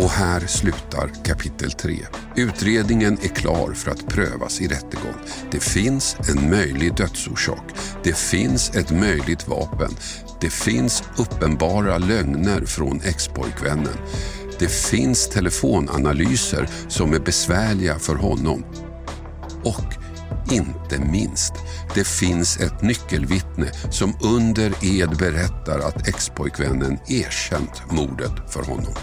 Och 0.01 0.09
här 0.09 0.39
slutar 0.47 1.23
kapitel 1.23 1.71
3. 1.71 1.97
Utredningen 2.35 3.17
är 3.23 3.27
klar 3.27 3.73
för 3.73 3.91
att 3.91 4.07
prövas 4.07 4.61
i 4.61 4.67
rättegång. 4.67 5.15
Det 5.51 5.59
finns 5.59 6.17
en 6.29 6.49
möjlig 6.49 6.95
dödsorsak. 6.95 7.63
Det 8.03 8.17
finns 8.17 8.75
ett 8.75 8.91
möjligt 8.91 9.47
vapen. 9.47 9.95
Det 10.41 10.49
finns 10.49 11.03
uppenbara 11.17 11.97
lögner 11.97 12.65
från 12.65 13.01
expojkvännen. 13.01 13.97
Det 14.59 14.71
finns 14.71 15.29
telefonanalyser 15.29 16.69
som 16.87 17.13
är 17.13 17.19
besvärliga 17.19 17.99
för 17.99 18.15
honom. 18.15 18.65
Och 19.63 19.93
inte 20.51 20.99
minst, 21.11 21.53
det 21.95 22.07
finns 22.07 22.59
ett 22.59 22.81
nyckelvittne 22.81 23.71
som 23.91 24.13
under 24.23 24.73
ed 24.81 25.17
berättar 25.17 25.79
att 25.79 26.07
expojkvännen 26.07 26.99
erkänt 27.07 27.91
mordet 27.91 28.53
för 28.53 28.63
honom. 28.63 28.93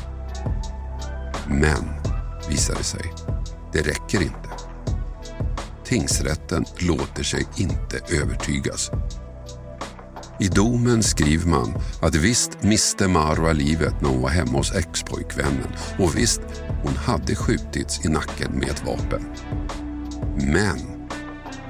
Men, 1.48 1.84
visar 2.48 2.74
det 2.74 2.84
sig, 2.84 3.12
det 3.72 3.82
räcker 3.82 4.22
inte. 4.22 4.48
Tingsrätten 5.84 6.64
låter 6.78 7.22
sig 7.22 7.46
inte 7.56 8.00
övertygas. 8.16 8.90
I 10.40 10.48
domen 10.48 11.02
skriver 11.02 11.46
man 11.46 11.74
att 12.02 12.14
visst 12.14 12.62
miste 12.62 13.08
Marwa 13.08 13.52
livet 13.52 14.00
när 14.00 14.08
hon 14.08 14.22
var 14.22 14.28
hemma 14.28 14.58
hos 14.58 14.74
expojkvännen 14.74 15.72
och 15.98 16.16
visst, 16.16 16.40
hon 16.82 16.96
hade 16.96 17.34
skjutits 17.34 18.04
i 18.04 18.08
nacken 18.08 18.52
med 18.52 18.68
ett 18.68 18.87
vapen. 18.87 19.24
Men 20.37 20.97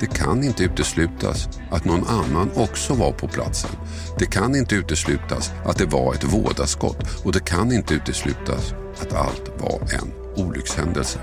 det 0.01 0.07
kan 0.07 0.45
inte 0.45 0.65
uteslutas 0.65 1.49
att 1.71 1.85
någon 1.85 2.07
annan 2.09 2.51
också 2.55 2.95
var 2.95 3.13
på 3.13 3.29
platsen. 3.29 3.71
Det 4.19 4.27
kan 4.27 4.57
inte 4.57 4.75
uteslutas 4.75 5.51
att 5.65 5.79
det 5.79 5.87
var 5.87 6.15
ett 6.15 6.25
vådaskott 6.25 7.25
och 7.25 7.33
det 7.33 7.45
kan 7.45 7.73
inte 7.73 7.95
uteslutas 7.95 8.75
att 9.01 9.13
allt 9.13 9.51
var 9.59 9.81
en 9.81 10.13
olyckshändelse. 10.45 11.19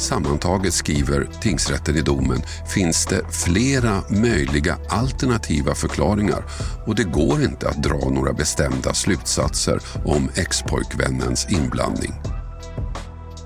Sammantaget 0.00 0.74
skriver 0.74 1.28
tingsrätten 1.40 1.96
i 1.96 2.00
domen 2.00 2.42
finns 2.68 3.06
det 3.06 3.22
flera 3.30 4.02
möjliga 4.08 4.78
alternativa 4.88 5.74
förklaringar 5.74 6.44
och 6.86 6.94
det 6.94 7.04
går 7.04 7.42
inte 7.42 7.68
att 7.68 7.82
dra 7.82 8.10
några 8.10 8.32
bestämda 8.32 8.94
slutsatser 8.94 9.80
om 10.04 10.28
expojkvännens 10.34 11.46
inblandning. 11.50 12.12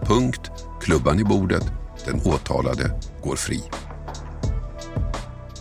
Punkt, 0.06 0.50
klubban 0.80 1.20
i 1.20 1.24
bordet, 1.24 1.72
den 2.04 2.20
åtalade 2.24 2.90
går 3.22 3.36
fri. 3.36 3.62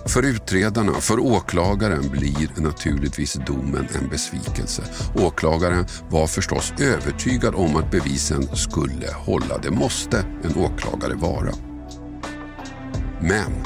För 0.06 0.24
utredarna, 0.24 0.94
för 0.94 1.20
åklagaren 1.20 2.10
blir 2.10 2.62
naturligtvis 2.62 3.34
domen 3.34 3.88
en 3.96 4.10
besvikelse. 4.10 4.84
Åklagaren 5.16 5.86
var 6.10 6.28
förstås 6.28 6.74
övertygad 6.80 7.56
om 7.56 7.76
att 7.76 7.92
bevisen 7.92 8.56
skulle 8.56 9.14
hålla. 9.14 9.58
Det 9.58 9.72
måste 9.72 10.26
en 10.44 10.56
åklagare 10.58 11.14
vara. 11.14 11.54
Men 13.22 13.64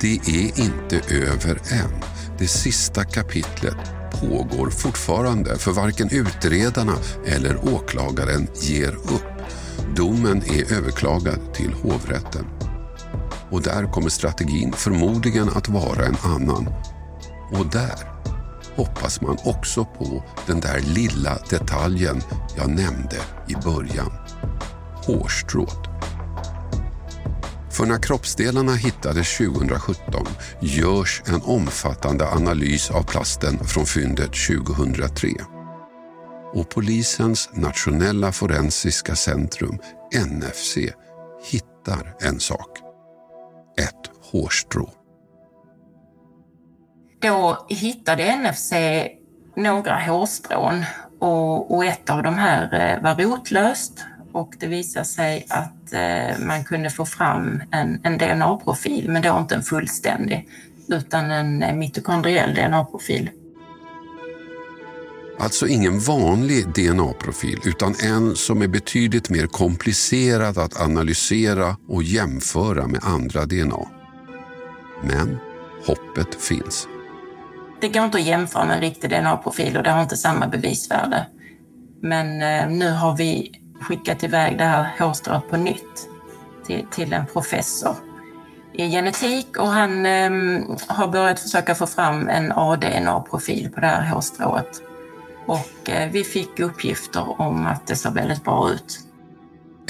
det 0.00 0.14
är 0.14 0.60
inte 0.60 1.14
över 1.14 1.60
än. 1.72 2.02
Det 2.38 2.48
sista 2.48 3.04
kapitlet 3.04 3.76
pågår 4.20 4.70
fortfarande 4.70 5.58
för 5.58 5.72
varken 5.72 6.08
utredarna 6.12 6.94
eller 7.26 7.74
åklagaren 7.74 8.48
ger 8.60 8.94
upp. 8.94 9.37
Domen 9.96 10.42
är 10.42 10.72
överklagad 10.72 11.54
till 11.54 11.72
hovrätten. 11.72 12.46
Och 13.50 13.62
där 13.62 13.92
kommer 13.92 14.08
strategin 14.08 14.72
förmodligen 14.72 15.48
att 15.48 15.68
vara 15.68 16.06
en 16.06 16.16
annan. 16.22 16.68
Och 17.52 17.66
där 17.66 18.18
hoppas 18.76 19.20
man 19.20 19.36
också 19.44 19.84
på 19.84 20.24
den 20.46 20.60
där 20.60 20.80
lilla 20.80 21.38
detaljen 21.50 22.22
jag 22.56 22.68
nämnde 22.68 23.16
i 23.48 23.54
början. 23.54 24.12
Hårstrået. 25.06 25.88
För 27.70 27.86
när 27.86 28.02
kroppsdelarna 28.02 28.74
hittades 28.74 29.36
2017 29.36 30.26
görs 30.60 31.22
en 31.26 31.42
omfattande 31.42 32.28
analys 32.28 32.90
av 32.90 33.02
plasten 33.02 33.58
från 33.58 33.86
fyndet 33.86 34.32
2003. 34.48 35.28
Och 36.52 36.68
polisens 36.68 37.50
nationella 37.52 38.32
forensiska 38.32 39.16
centrum, 39.16 39.78
NFC, 40.14 40.76
hittar 41.50 42.14
en 42.20 42.40
sak. 42.40 42.78
Ett 43.78 44.10
hårstrå. 44.30 44.90
Då 47.20 47.66
hittade 47.68 48.36
NFC 48.36 48.72
några 49.56 49.98
hårstrån 49.98 50.84
och, 51.18 51.74
och 51.74 51.84
ett 51.84 52.10
av 52.10 52.22
de 52.22 52.34
här 52.34 52.62
eh, 52.74 53.02
var 53.02 53.14
rotlöst 53.14 54.04
och 54.32 54.54
det 54.58 54.66
visade 54.66 55.04
sig 55.04 55.46
att 55.48 55.92
eh, 55.92 56.46
man 56.46 56.64
kunde 56.64 56.90
få 56.90 57.06
fram 57.06 57.62
en, 57.70 58.00
en 58.04 58.18
DNA-profil, 58.18 59.10
men 59.10 59.22
då 59.22 59.38
inte 59.38 59.54
en 59.54 59.62
fullständig, 59.62 60.48
utan 60.88 61.30
en 61.30 61.78
mitokondriell 61.78 62.54
DNA-profil. 62.54 63.30
Alltså 65.40 65.66
ingen 65.66 65.98
vanlig 65.98 66.68
DNA-profil 66.68 67.60
utan 67.64 67.94
en 68.04 68.36
som 68.36 68.62
är 68.62 68.68
betydligt 68.68 69.30
mer 69.30 69.46
komplicerad 69.46 70.58
att 70.58 70.80
analysera 70.80 71.76
och 71.88 72.02
jämföra 72.02 72.86
med 72.86 73.00
andra 73.04 73.44
DNA. 73.44 73.88
Men 75.02 75.38
hoppet 75.86 76.34
finns. 76.34 76.88
Det 77.80 77.88
går 77.88 78.04
inte 78.04 78.18
att 78.18 78.24
jämföra 78.24 78.64
med 78.64 78.74
en 78.74 78.80
riktig 78.80 79.10
DNA-profil 79.10 79.76
och 79.76 79.82
det 79.82 79.90
har 79.90 80.02
inte 80.02 80.16
samma 80.16 80.48
bevisvärde. 80.48 81.26
Men 82.02 82.42
eh, 82.42 82.78
nu 82.78 82.90
har 82.90 83.16
vi 83.16 83.52
skickat 83.80 84.24
iväg 84.24 84.58
det 84.58 84.64
här 84.64 84.96
hårstrået 84.98 85.50
på 85.50 85.56
nytt 85.56 86.08
till, 86.66 86.86
till 86.90 87.12
en 87.12 87.26
professor 87.26 87.94
i 88.72 88.90
genetik 88.90 89.56
och 89.58 89.66
han 89.66 90.06
eh, 90.06 90.30
har 90.86 91.08
börjat 91.08 91.40
försöka 91.40 91.74
få 91.74 91.86
fram 91.86 92.28
en 92.28 92.52
ADNA-profil 92.52 93.70
på 93.74 93.80
det 93.80 93.86
här 93.86 94.10
hårstrået. 94.10 94.82
Och 95.48 95.90
eh, 95.90 96.10
vi 96.10 96.24
fick 96.24 96.60
uppgifter 96.60 97.40
om 97.40 97.66
att 97.66 97.86
det 97.86 97.96
ser 97.96 98.10
väldigt 98.10 98.44
bra 98.44 98.72
ut. 98.72 99.00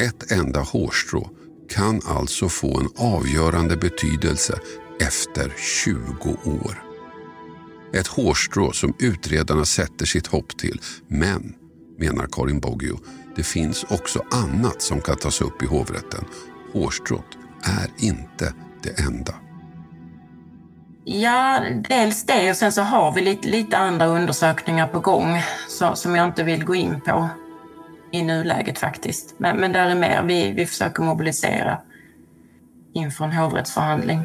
Ett 0.01 0.33
enda 0.33 0.61
hårstrå 0.61 1.31
kan 1.68 2.01
alltså 2.07 2.49
få 2.49 2.81
en 2.81 2.88
avgörande 2.97 3.77
betydelse 3.77 4.59
efter 5.01 5.53
20 5.85 6.31
år. 6.44 6.83
Ett 7.92 8.07
hårstrå 8.07 8.73
som 8.73 8.94
utredarna 8.99 9.64
sätter 9.64 10.07
sitt 10.07 10.27
hopp 10.27 10.57
till. 10.57 10.81
Men, 11.09 11.55
menar 11.99 12.27
Karin 12.33 12.61
Boggio, 12.61 12.99
det 13.37 13.42
finns 13.42 13.85
också 13.85 14.25
annat 14.31 14.83
som 14.83 15.01
kan 15.01 15.16
tas 15.16 15.40
upp 15.40 15.62
i 15.62 15.66
hovrätten. 15.66 16.25
Hårstrået 16.73 17.38
är 17.62 17.90
inte 17.99 18.55
det 18.83 19.01
enda. 19.01 19.35
Ja, 21.11 21.64
dels 21.88 22.25
det 22.25 22.51
och 22.51 22.57
sen 22.57 22.73
så 22.73 22.83
har 22.83 23.12
vi 23.12 23.21
lite, 23.21 23.49
lite 23.49 23.77
andra 23.77 24.07
undersökningar 24.07 24.87
på 24.87 25.01
gång 25.01 25.42
så, 25.68 25.97
som 25.97 26.16
jag 26.16 26.27
inte 26.27 26.44
vill 26.44 26.64
gå 26.64 26.75
in 26.75 27.01
på 27.01 27.29
i 28.12 28.23
nuläget 28.23 28.79
faktiskt. 28.79 29.35
Men, 29.38 29.57
men 29.57 29.73
där 29.73 29.90
är 29.90 29.94
mer, 29.94 30.23
vi, 30.23 30.53
vi 30.53 30.66
försöker 30.66 31.03
mobilisera 31.03 31.79
inför 32.94 33.25
en 33.25 33.33
hovrättsförhandling. 33.33 34.23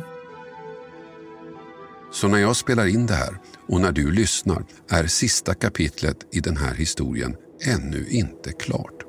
Så 2.12 2.28
när 2.28 2.38
jag 2.38 2.56
spelar 2.56 2.86
in 2.86 3.06
det 3.06 3.15
här 3.15 3.38
och 3.67 3.82
när 3.82 3.91
du 3.91 4.12
lyssnar 4.12 4.63
är 4.89 5.08
sista 5.08 5.54
kapitlet 5.54 6.17
i 6.32 6.39
den 6.39 6.58
här 6.58 6.74
historien 6.74 7.36
ännu 7.65 8.08
inte 8.10 8.52
klart. 8.52 9.04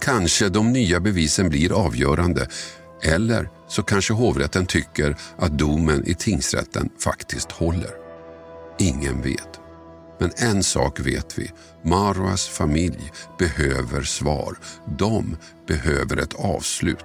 Kanske 0.00 0.48
de 0.48 0.72
nya 0.72 1.00
bevisen 1.00 1.48
blir 1.48 1.86
avgörande 1.86 2.48
eller 3.02 3.59
så 3.70 3.82
kanske 3.82 4.14
hovrätten 4.14 4.66
tycker 4.66 5.16
att 5.38 5.58
domen 5.58 6.06
i 6.06 6.14
tingsrätten 6.14 6.90
faktiskt 6.98 7.52
håller. 7.52 7.90
Ingen 8.78 9.22
vet. 9.22 9.60
Men 10.18 10.30
en 10.36 10.62
sak 10.62 11.00
vet 11.00 11.38
vi. 11.38 11.50
Marwas 11.82 12.48
familj 12.48 13.12
behöver 13.38 14.02
svar. 14.02 14.56
De 14.98 15.36
behöver 15.66 16.16
ett 16.16 16.34
avslut. 16.34 17.04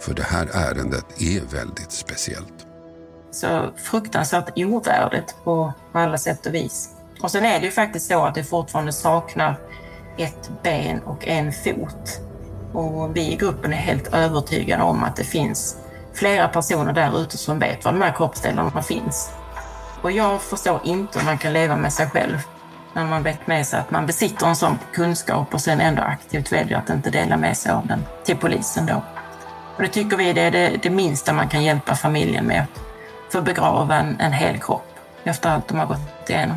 För 0.00 0.14
det 0.14 0.22
här 0.22 0.48
ärendet 0.52 1.22
är 1.22 1.40
väldigt 1.56 1.92
speciellt. 1.92 2.66
Så 3.30 3.70
fruktansvärt 3.76 4.52
ovärdigt 4.56 5.34
på 5.44 5.72
alla 5.92 6.18
sätt 6.18 6.46
och 6.46 6.54
vis. 6.54 6.88
Och 7.22 7.30
sen 7.30 7.44
är 7.44 7.60
det 7.60 7.66
ju 7.66 7.72
faktiskt 7.72 8.06
så 8.06 8.24
att 8.24 8.34
det 8.34 8.44
fortfarande 8.44 8.92
saknar 8.92 9.58
ett 10.18 10.50
ben 10.62 10.98
och 10.98 11.28
en 11.28 11.52
fot. 11.52 12.20
Och 12.72 13.16
vi 13.16 13.32
i 13.32 13.36
gruppen 13.36 13.72
är 13.72 13.76
helt 13.76 14.14
övertygade 14.14 14.82
om 14.82 15.04
att 15.04 15.16
det 15.16 15.24
finns 15.24 15.76
flera 16.18 16.48
personer 16.48 16.92
där 16.92 17.20
ute 17.20 17.38
som 17.38 17.58
vet 17.58 17.84
var 17.84 17.92
de 17.92 18.02
här 18.02 18.12
kroppsdelarna 18.12 18.82
finns. 18.82 19.30
Och 20.02 20.12
jag 20.12 20.42
förstår 20.42 20.80
inte 20.84 21.18
hur 21.18 21.26
man 21.26 21.38
kan 21.38 21.52
leva 21.52 21.76
med 21.76 21.92
sig 21.92 22.10
själv 22.10 22.38
när 22.92 23.06
man 23.06 23.22
vet 23.22 23.46
med 23.46 23.66
sig 23.66 23.80
att 23.80 23.90
man 23.90 24.06
besitter 24.06 24.46
en 24.46 24.56
sån 24.56 24.78
kunskap 24.92 25.54
och 25.54 25.60
sen 25.60 25.80
ändå 25.80 26.02
aktivt 26.02 26.52
väljer 26.52 26.78
att 26.78 26.90
inte 26.90 27.10
dela 27.10 27.36
med 27.36 27.56
sig 27.56 27.72
av 27.72 27.86
den 27.86 28.04
till 28.24 28.36
polisen 28.36 28.86
då. 28.86 29.02
Och 29.76 29.82
det 29.82 29.88
tycker 29.88 30.16
vi 30.16 30.32
det 30.32 30.40
är 30.40 30.50
det, 30.50 30.78
det 30.82 30.90
minsta 30.90 31.32
man 31.32 31.48
kan 31.48 31.64
hjälpa 31.64 31.94
familjen 31.94 32.44
med, 32.44 32.64
för 33.30 33.38
att 33.38 33.44
begrava 33.44 33.96
en, 33.96 34.20
en 34.20 34.32
hel 34.32 34.58
kropp 34.58 34.94
efter 35.24 35.50
allt 35.50 35.68
de 35.68 35.78
har 35.78 35.86
gått 35.86 36.30
igenom. 36.30 36.56